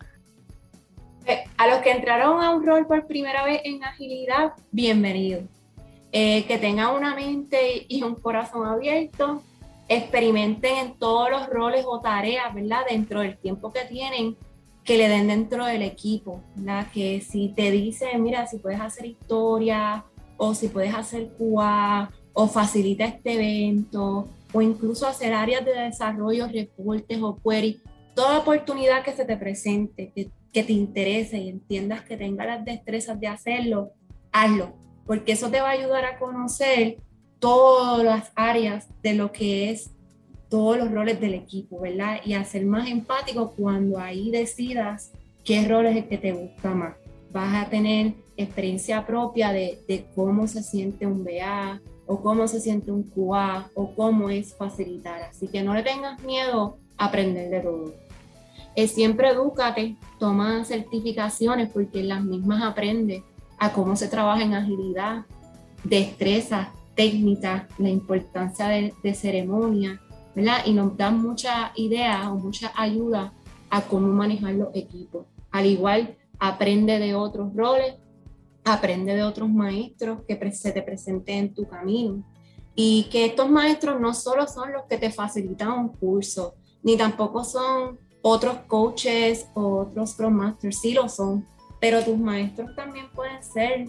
Eh, 1.26 1.44
a 1.58 1.66
los 1.66 1.80
que 1.80 1.90
entraron 1.90 2.42
a 2.42 2.54
un 2.54 2.64
rol 2.64 2.86
por 2.86 3.06
primera 3.06 3.44
vez 3.44 3.60
en 3.64 3.84
agilidad, 3.84 4.54
bienvenido. 4.70 5.42
Eh, 6.10 6.46
que 6.46 6.56
tengan 6.56 6.94
una 6.94 7.14
mente 7.14 7.84
y 7.86 8.02
un 8.02 8.14
corazón 8.14 8.66
abierto, 8.66 9.42
experimenten 9.90 10.76
en 10.76 10.98
todos 10.98 11.30
los 11.30 11.48
roles 11.48 11.84
o 11.86 12.00
tareas, 12.00 12.54
¿verdad? 12.54 12.82
Dentro 12.88 13.20
del 13.20 13.36
tiempo 13.36 13.72
que 13.72 13.84
tienen, 13.86 14.36
que 14.84 14.96
le 14.96 15.08
den 15.08 15.26
dentro 15.26 15.66
del 15.66 15.82
equipo, 15.82 16.42
¿verdad? 16.54 16.86
Que 16.94 17.20
si 17.20 17.48
te 17.48 17.72
dicen, 17.72 18.22
mira, 18.22 18.46
si 18.46 18.58
puedes 18.58 18.80
hacer 18.80 19.06
historia, 19.06 20.04
o 20.36 20.54
si 20.54 20.68
puedes 20.68 20.94
hacer 20.94 21.32
QA, 21.36 22.08
o 22.32 22.46
facilita 22.46 23.04
este 23.04 23.34
evento, 23.34 24.28
o 24.52 24.62
incluso 24.62 25.08
hacer 25.08 25.34
áreas 25.34 25.64
de 25.64 25.72
desarrollo, 25.72 26.46
reportes 26.46 27.18
o 27.20 27.36
queries, 27.42 27.78
toda 28.14 28.38
oportunidad 28.38 29.02
que 29.02 29.12
se 29.12 29.24
te 29.24 29.36
presente, 29.36 30.12
que, 30.14 30.30
te 30.62 30.72
interese 30.72 31.38
y 31.38 31.48
entiendas 31.48 32.02
que 32.02 32.16
tengas 32.16 32.46
las 32.46 32.64
destrezas 32.64 33.18
de 33.18 33.26
hacerlo, 33.26 33.90
hazlo, 34.30 34.72
porque 35.04 35.32
eso 35.32 35.50
te 35.50 35.60
va 35.60 35.70
a 35.70 35.72
ayudar 35.72 36.04
a 36.04 36.18
conocer 36.18 36.98
todas 37.40 38.04
las 38.04 38.32
áreas 38.36 38.86
de 39.02 39.14
lo 39.14 39.32
que 39.32 39.70
es 39.70 39.90
todos 40.48 40.76
los 40.76 40.90
roles 40.90 41.20
del 41.20 41.34
equipo, 41.34 41.80
¿verdad? 41.80 42.18
Y 42.24 42.34
a 42.34 42.44
ser 42.44 42.66
más 42.66 42.88
empático 42.88 43.52
cuando 43.56 43.98
ahí 43.98 44.30
decidas 44.30 45.12
qué 45.44 45.66
rol 45.66 45.86
es 45.86 45.96
el 45.96 46.08
que 46.08 46.18
te 46.18 46.32
gusta 46.32 46.74
más. 46.74 46.96
Vas 47.32 47.66
a 47.66 47.70
tener 47.70 48.14
experiencia 48.36 49.06
propia 49.06 49.52
de, 49.52 50.06
cómo 50.14 50.46
se 50.48 50.62
siente 50.62 51.06
un 51.06 51.24
BA, 51.24 51.80
o 52.06 52.20
cómo 52.20 52.48
se 52.48 52.60
siente 52.60 52.90
un 52.90 53.04
QA 53.04 53.70
o 53.74 53.94
cómo 53.94 54.30
es 54.30 54.56
facilitar. 54.56 55.22
Así 55.22 55.46
que 55.46 55.62
no 55.62 55.74
le 55.74 55.84
tengas 55.84 56.20
miedo 56.24 56.76
a 56.96 57.04
aprender 57.04 57.50
de 57.50 57.60
todo. 57.60 57.94
Es 58.74 58.90
siempre 58.90 59.28
edúcate, 59.28 59.94
toma 60.18 60.64
certificaciones 60.64 61.70
porque 61.70 62.02
las 62.02 62.24
mismas 62.24 62.64
aprendes 62.64 63.22
a 63.58 63.72
cómo 63.72 63.94
se 63.94 64.08
trabaja 64.08 64.42
en 64.42 64.54
agilidad, 64.54 65.24
destreza, 65.84 66.72
técnica, 66.94 67.68
la 67.78 67.88
importancia 67.88 68.68
de, 68.68 68.94
de 69.02 69.14
ceremonia, 69.14 70.00
¿verdad? 70.34 70.58
Y 70.66 70.72
nos 70.72 70.96
dan 70.96 71.22
mucha 71.22 71.72
idea 71.76 72.30
o 72.32 72.36
mucha 72.36 72.72
ayuda 72.76 73.32
a 73.70 73.82
cómo 73.82 74.08
manejar 74.08 74.54
los 74.54 74.68
equipos. 74.74 75.26
Al 75.50 75.66
igual, 75.66 76.16
aprende 76.38 76.98
de 76.98 77.14
otros 77.14 77.54
roles 77.54 77.94
aprende 78.64 79.14
de 79.14 79.22
otros 79.22 79.48
maestros 79.48 80.20
que 80.26 80.52
se 80.52 80.72
te 80.72 80.82
presenten 80.82 81.38
en 81.38 81.54
tu 81.54 81.66
camino. 81.68 82.22
Y 82.74 83.08
que 83.10 83.26
estos 83.26 83.50
maestros 83.50 84.00
no 84.00 84.14
solo 84.14 84.46
son 84.46 84.72
los 84.72 84.84
que 84.84 84.96
te 84.96 85.10
facilitan 85.10 85.72
un 85.72 85.88
curso, 85.88 86.54
ni 86.82 86.96
tampoco 86.96 87.44
son 87.44 87.98
otros 88.22 88.58
coaches 88.66 89.48
o 89.54 89.80
otros 89.80 90.14
pro 90.14 90.30
masters, 90.30 90.78
sí 90.78 90.92
lo 90.92 91.08
son, 91.08 91.46
pero 91.80 92.02
tus 92.02 92.18
maestros 92.18 92.74
también 92.76 93.06
pueden 93.14 93.42
ser 93.42 93.88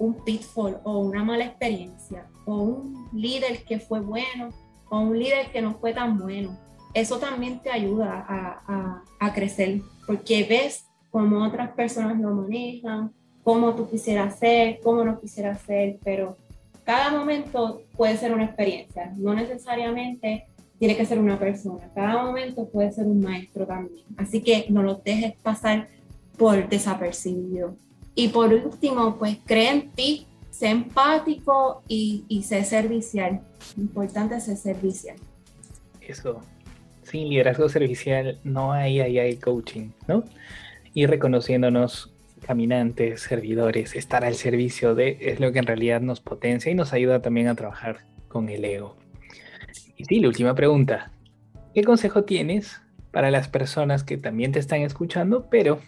un 0.00 0.14
pitfall 0.24 0.80
o 0.82 0.98
una 0.98 1.22
mala 1.22 1.44
experiencia, 1.44 2.26
o 2.46 2.56
un 2.56 3.08
líder 3.12 3.64
que 3.64 3.78
fue 3.78 4.00
bueno, 4.00 4.48
o 4.88 4.98
un 4.98 5.16
líder 5.16 5.52
que 5.52 5.60
no 5.62 5.74
fue 5.74 5.92
tan 5.92 6.18
bueno. 6.18 6.58
Eso 6.94 7.18
también 7.18 7.60
te 7.60 7.70
ayuda 7.70 8.26
a, 8.26 9.32
crecer, 9.34 9.80
porque 10.06 10.44
ves 10.44 10.86
cómo 11.10 11.44
otras 11.46 11.70
personas 11.72 12.18
lo 12.18 12.34
manejan, 12.34 13.12
cómo 13.44 13.74
tú 13.74 13.88
quisieras 13.88 14.38
ser, 14.38 14.80
cómo 14.82 15.04
no 15.04 15.20
quisieras 15.20 15.60
ser, 15.60 15.98
pero 16.02 16.36
cada 16.82 17.10
momento 17.10 17.82
puede 17.96 18.16
ser 18.16 18.32
una 18.32 18.46
experiencia, 18.46 19.12
no 19.16 19.34
necesariamente 19.34 20.46
tiene 20.78 20.96
que 20.96 21.04
ser 21.04 21.18
una 21.18 21.38
persona, 21.38 21.90
cada 21.94 22.24
momento 22.24 22.68
puede 22.68 22.90
ser 22.90 23.06
un 23.06 23.20
maestro 23.20 23.66
también, 23.66 24.04
así 24.16 24.42
que 24.42 24.66
no 24.70 24.82
lo 24.82 24.94
dejes 24.96 25.34
pasar 25.42 25.88
por 26.36 26.68
desapercibido. 26.68 27.76
Y 28.14 28.28
por 28.28 28.52
último, 28.52 29.16
pues 29.18 29.38
cree 29.46 29.70
en 29.70 29.90
ti, 29.90 30.26
sé 30.50 30.68
empático 30.68 31.82
y, 31.88 32.24
y 32.28 32.42
sé 32.42 32.64
servicial. 32.64 33.40
Importante 33.76 34.40
ser 34.40 34.56
servicial. 34.56 35.16
Eso, 36.00 36.40
sin 37.02 37.28
liderazgo 37.28 37.68
servicial 37.68 38.38
no 38.44 38.72
hay, 38.72 39.00
ahí 39.00 39.18
hay 39.18 39.36
coaching, 39.36 39.90
¿no? 40.08 40.24
Y 40.92 41.06
reconociéndonos 41.06 42.12
caminantes, 42.46 43.22
servidores, 43.22 43.94
estar 43.94 44.24
al 44.24 44.34
servicio 44.34 44.94
de, 44.94 45.18
es 45.20 45.40
lo 45.40 45.52
que 45.52 45.60
en 45.60 45.66
realidad 45.66 46.00
nos 46.00 46.20
potencia 46.20 46.72
y 46.72 46.74
nos 46.74 46.92
ayuda 46.92 47.22
también 47.22 47.48
a 47.48 47.54
trabajar 47.54 48.00
con 48.28 48.48
el 48.48 48.64
ego. 48.64 48.96
Y 49.96 50.04
sí, 50.04 50.20
la 50.20 50.28
última 50.28 50.54
pregunta. 50.54 51.12
¿Qué 51.74 51.84
consejo 51.84 52.24
tienes 52.24 52.80
para 53.10 53.30
las 53.30 53.48
personas 53.48 54.04
que 54.04 54.16
también 54.16 54.52
te 54.52 54.58
están 54.58 54.80
escuchando, 54.82 55.48
pero 55.50 55.80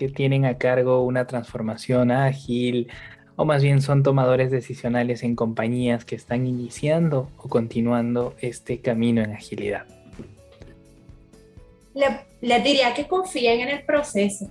que 0.00 0.08
tienen 0.08 0.46
a 0.46 0.56
cargo 0.56 1.02
una 1.02 1.26
transformación 1.26 2.10
ágil 2.10 2.88
o 3.36 3.44
más 3.44 3.62
bien 3.62 3.82
son 3.82 4.02
tomadores 4.02 4.50
decisionales 4.50 5.22
en 5.22 5.36
compañías 5.36 6.06
que 6.06 6.16
están 6.16 6.46
iniciando 6.46 7.28
o 7.36 7.50
continuando 7.50 8.34
este 8.40 8.80
camino 8.80 9.20
en 9.20 9.32
agilidad? 9.32 9.84
Le, 11.92 12.06
les 12.40 12.64
diría 12.64 12.94
que 12.94 13.06
confíen 13.06 13.60
en 13.60 13.68
el 13.68 13.84
proceso, 13.84 14.50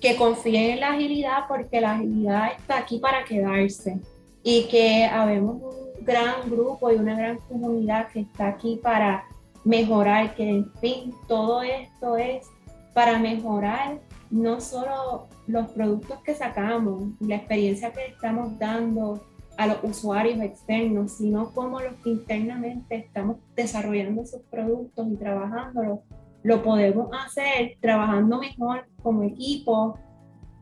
que 0.00 0.14
confíen 0.14 0.70
en 0.70 0.80
la 0.80 0.92
agilidad 0.92 1.48
porque 1.48 1.80
la 1.80 1.96
agilidad 1.96 2.52
está 2.56 2.78
aquí 2.78 3.00
para 3.00 3.24
quedarse 3.24 3.98
y 4.44 4.68
que 4.68 5.06
habemos 5.06 5.60
un 5.60 6.04
gran 6.04 6.48
grupo 6.48 6.92
y 6.92 6.94
una 6.94 7.16
gran 7.16 7.38
comunidad 7.48 8.12
que 8.12 8.20
está 8.20 8.46
aquí 8.46 8.78
para 8.80 9.24
mejorar, 9.64 10.36
que 10.36 10.48
en 10.48 10.72
fin, 10.80 11.12
todo 11.26 11.62
esto 11.62 12.16
es 12.16 12.46
para 12.94 13.18
mejorar 13.18 13.98
no 14.30 14.60
solo 14.60 15.28
los 15.46 15.68
productos 15.70 16.20
que 16.22 16.34
sacamos, 16.34 17.12
la 17.20 17.36
experiencia 17.36 17.92
que 17.92 18.06
estamos 18.06 18.58
dando 18.58 19.24
a 19.56 19.66
los 19.66 19.78
usuarios 19.82 20.40
externos, 20.40 21.12
sino 21.12 21.52
cómo 21.52 21.80
los 21.80 21.94
que 22.04 22.10
internamente 22.10 22.96
estamos 22.96 23.38
desarrollando 23.56 24.22
esos 24.22 24.42
productos 24.50 25.08
y 25.10 25.16
trabajándolos 25.16 26.00
lo 26.42 26.62
podemos 26.62 27.10
hacer 27.12 27.76
trabajando 27.80 28.38
mejor 28.38 28.86
como 29.02 29.22
equipo, 29.24 29.98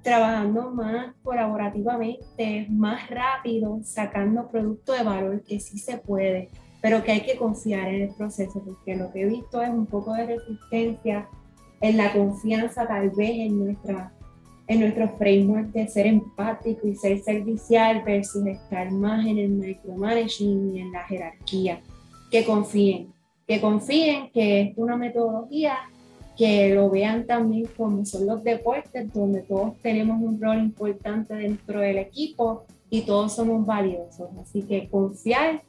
trabajando 0.03 0.71
más 0.71 1.15
colaborativamente, 1.23 2.67
más 2.71 3.11
rápido, 3.11 3.81
sacando 3.83 4.49
productos 4.49 4.99
de 4.99 5.05
valor 5.05 5.43
que 5.43 5.61
sí 5.61 5.79
se 5.79 5.99
puede, 5.99 6.51
pero 6.81 7.03
que 7.03 7.13
hay 7.13 7.21
que 7.23 7.37
confiar 7.37 7.89
en 7.89 8.03
el 8.03 8.15
proceso, 8.15 8.63
porque 8.65 8.97
lo 8.97 9.13
que 9.13 9.23
he 9.23 9.27
visto 9.27 9.61
es 9.61 9.69
un 9.69 9.87
poco 9.87 10.15
de 10.15 10.27
resistencia 10.27 11.29
en 11.81 11.97
la 11.97 12.13
confianza 12.13 12.87
tal 12.87 13.11
vez 13.11 13.31
en 13.31 13.59
nuestra 13.59 14.13
en 14.69 14.81
nuestro 14.81 15.09
framework 15.17 15.69
de 15.69 15.87
ser 15.87 16.07
empático 16.07 16.89
y 16.89 16.97
ser 16.97 17.21
servicial 17.21 18.03
versus 18.05 18.45
estar 18.47 18.91
más 18.91 19.25
en 19.25 19.39
el 19.39 19.51
micromanaging 19.51 20.75
y 20.75 20.81
en 20.81 20.93
la 20.93 21.05
jerarquía. 21.05 21.81
Que 22.31 22.45
confíen, 22.45 23.13
que 23.47 23.61
confíen 23.61 24.31
que 24.33 24.63
es 24.63 24.73
una 24.77 24.97
metodología 24.97 25.79
que 26.37 26.75
lo 26.75 26.91
vean 26.91 27.27
también 27.27 27.67
como 27.77 28.05
son 28.05 28.27
los 28.27 28.45
deportes, 28.45 29.11
donde 29.13 29.43
todos 29.43 29.79
tenemos 29.83 30.21
un 30.21 30.41
rol 30.41 30.59
importante 30.59 31.35
dentro 31.35 31.81
del 31.81 31.99
equipo 31.99 32.67
y 32.91 33.03
todos 33.03 33.37
somos 33.37 33.65
valiosos. 33.65 34.29
Así 34.43 34.63
que 34.63 34.89
confiar 34.89 35.63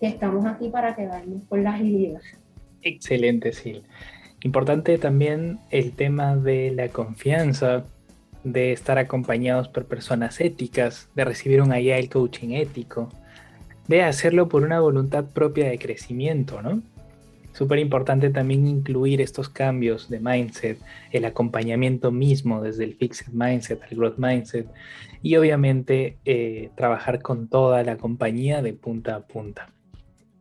que 0.00 0.06
estamos 0.06 0.46
aquí 0.46 0.70
para 0.70 0.94
quedarnos 0.94 1.42
con 1.48 1.62
la 1.62 1.74
agilidad. 1.74 2.20
Excelente, 2.82 3.52
Sil. 3.52 3.84
Importante 4.44 4.98
también 4.98 5.58
el 5.70 5.92
tema 5.92 6.36
de 6.36 6.70
la 6.70 6.90
confianza 6.90 7.86
de 8.44 8.72
estar 8.72 8.98
acompañados 8.98 9.68
por 9.68 9.86
personas 9.86 10.38
éticas, 10.38 11.08
de 11.14 11.24
recibir 11.24 11.62
un 11.62 11.72
el 11.72 12.10
coaching 12.10 12.50
ético, 12.50 13.08
de 13.88 14.02
hacerlo 14.02 14.50
por 14.50 14.62
una 14.62 14.80
voluntad 14.80 15.24
propia 15.24 15.70
de 15.70 15.78
crecimiento, 15.78 16.60
¿no? 16.60 16.82
Súper 17.54 17.78
importante 17.78 18.28
también 18.28 18.66
incluir 18.66 19.22
estos 19.22 19.48
cambios 19.48 20.10
de 20.10 20.20
mindset, 20.20 20.78
el 21.10 21.24
acompañamiento 21.24 22.12
mismo 22.12 22.60
desde 22.60 22.84
el 22.84 22.96
fixed 22.96 23.32
mindset 23.32 23.82
al 23.82 23.96
growth 23.96 24.18
mindset 24.18 24.68
y 25.22 25.36
obviamente 25.36 26.18
eh, 26.26 26.68
trabajar 26.76 27.22
con 27.22 27.48
toda 27.48 27.82
la 27.82 27.96
compañía 27.96 28.60
de 28.60 28.74
punta 28.74 29.14
a 29.14 29.20
punta. 29.20 29.70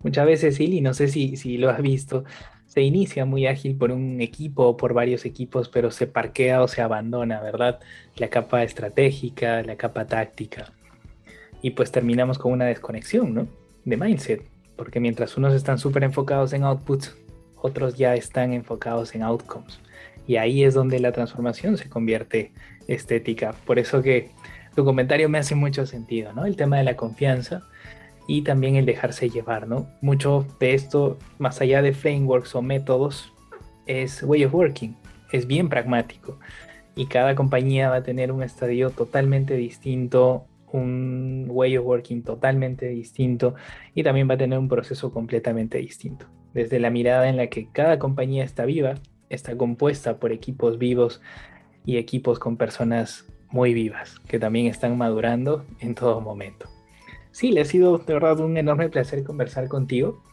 Muchas 0.04 0.26
veces, 0.26 0.56
Silly, 0.56 0.82
no 0.82 0.94
sé 0.94 1.08
si, 1.08 1.38
si 1.38 1.58
lo 1.58 1.70
has 1.70 1.82
visto, 1.82 2.26
se 2.74 2.82
inicia 2.82 3.26
muy 3.26 3.46
ágil 3.46 3.76
por 3.76 3.92
un 3.92 4.20
equipo 4.20 4.64
o 4.66 4.78
por 4.78 4.96
varios 4.96 5.26
equipos, 5.26 5.70
pero 5.70 5.92
se 5.92 6.08
parquea 6.08 6.64
o 6.64 6.68
se 6.68 6.82
abandona, 6.82 7.40
¿verdad? 7.40 7.80
La 8.16 8.30
capa 8.30 8.64
estratégica, 8.64 9.62
la 9.62 9.76
capa 9.76 10.08
táctica. 10.08 10.74
Y 11.62 11.70
pues 11.72 11.92
terminamos 11.92 12.40
con 12.40 12.52
una 12.52 12.66
desconexión, 12.66 13.34
¿no? 13.36 13.48
De 13.86 13.96
mindset 13.96 14.54
porque 14.76 15.00
mientras 15.00 15.38
unos 15.38 15.54
están 15.54 15.78
súper 15.78 16.04
enfocados 16.04 16.54
en 16.54 16.64
outputs, 16.64 17.16
otros 17.62 17.96
ya 17.96 18.16
están 18.16 18.54
enfocados 18.54 19.14
en 19.16 19.22
outcomes. 19.22 19.80
Y 20.28 20.38
ahí 20.38 20.64
es 20.64 20.74
donde 20.74 21.00
la 21.00 21.12
transformación 21.12 21.78
se 21.78 21.90
convierte 21.90 22.52
estética. 22.88 23.54
Por 23.66 23.80
eso 23.80 24.02
que 24.02 24.32
tu 24.76 24.84
comentario 24.84 25.30
me 25.30 25.38
hace 25.38 25.56
mucho 25.56 25.86
sentido, 25.86 26.34
¿no? 26.34 26.46
El 26.46 26.56
tema 26.56 26.78
de 26.78 26.84
la 26.84 26.96
confianza 26.96 27.64
y 28.28 28.42
también 28.44 28.76
el 28.76 28.86
dejarse 28.86 29.30
llevar, 29.30 29.68
¿no? 29.68 29.88
Mucho 30.02 30.46
de 30.60 30.74
esto, 30.74 31.18
más 31.40 31.62
allá 31.62 31.82
de 31.82 31.94
frameworks 31.94 32.56
o 32.56 32.62
métodos, 32.62 33.34
es 33.86 34.24
way 34.24 34.46
of 34.46 34.54
working, 34.54 34.96
es 35.32 35.48
bien 35.48 35.70
pragmático. 35.70 36.40
Y 36.96 37.08
cada 37.08 37.36
compañía 37.36 37.90
va 37.90 37.98
a 37.98 38.04
tener 38.04 38.32
un 38.32 38.44
estadio 38.44 38.92
totalmente 38.92 39.56
distinto, 39.56 40.46
un 40.72 41.48
way 41.50 41.78
of 41.78 41.86
working 41.86 42.24
totalmente 42.24 42.88
distinto 42.88 43.56
y 43.94 44.04
también 44.04 44.30
va 44.30 44.36
a 44.36 44.38
tener 44.38 44.60
un 44.60 44.68
proceso 44.68 45.12
completamente 45.12 45.78
distinto. 45.78 46.28
Desde 46.54 46.80
la 46.80 46.90
mirada 46.90 47.30
en 47.30 47.38
la 47.38 47.48
que 47.48 47.68
cada 47.72 48.00
compañía 48.00 48.44
está 48.44 48.66
viva, 48.66 48.96
está 49.30 49.56
compuesta 49.58 50.20
por 50.20 50.32
equipos 50.32 50.78
vivos 50.78 51.22
y 51.86 51.98
equipos 51.98 52.40
con 52.40 52.58
personas 52.58 53.26
muy 53.50 53.74
vivas 53.74 54.20
que 54.28 54.40
también 54.40 54.68
están 54.68 54.98
madurando 54.98 55.66
en 55.80 55.96
todo 55.96 56.22
momento. 56.22 56.73
Sí, 57.34 57.52
le 57.52 57.62
ha 57.62 57.66
sido 57.66 57.98
de 57.98 58.14
verdad 58.14 58.40
un 58.40 58.56
enorme 58.58 58.90
placer 58.90 59.24
conversar 59.24 59.68
contigo. 59.68 60.24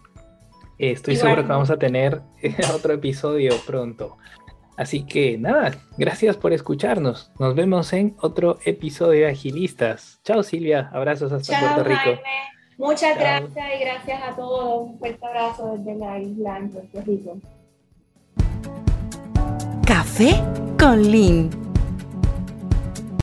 Estoy 0.79 1.17
seguro 1.17 1.43
que 1.43 1.49
vamos 1.49 1.71
a 1.71 1.79
tener 1.79 2.21
otro 2.75 2.93
episodio 2.93 3.55
pronto. 3.67 4.19
Así 4.77 5.05
que 5.05 5.37
nada, 5.39 5.73
gracias 5.97 6.37
por 6.37 6.53
escucharnos. 6.53 7.33
Nos 7.39 7.55
vemos 7.55 7.93
en 7.95 8.17
otro 8.21 8.59
episodio 8.65 9.21
de 9.21 9.29
Agilistas. 9.29 10.21
Chao 10.25 10.43
Silvia, 10.43 10.91
abrazos 10.93 11.33
hasta 11.33 11.59
Puerto 11.59 11.85
Rico. 11.85 12.21
Muchas 12.77 13.19
gracias 13.19 13.67
y 13.77 13.81
gracias 13.81 14.23
a 14.23 14.37
todos. 14.37 14.89
Un 14.89 14.99
fuerte 14.99 15.27
abrazo 15.27 15.77
desde 15.77 15.95
la 15.97 16.19
isla 16.19 16.59
en 16.59 16.71
Puerto 16.71 17.03
Rico. 17.07 17.39
Café 19.87 20.43
con 20.79 21.03
Lynn. 21.03 21.70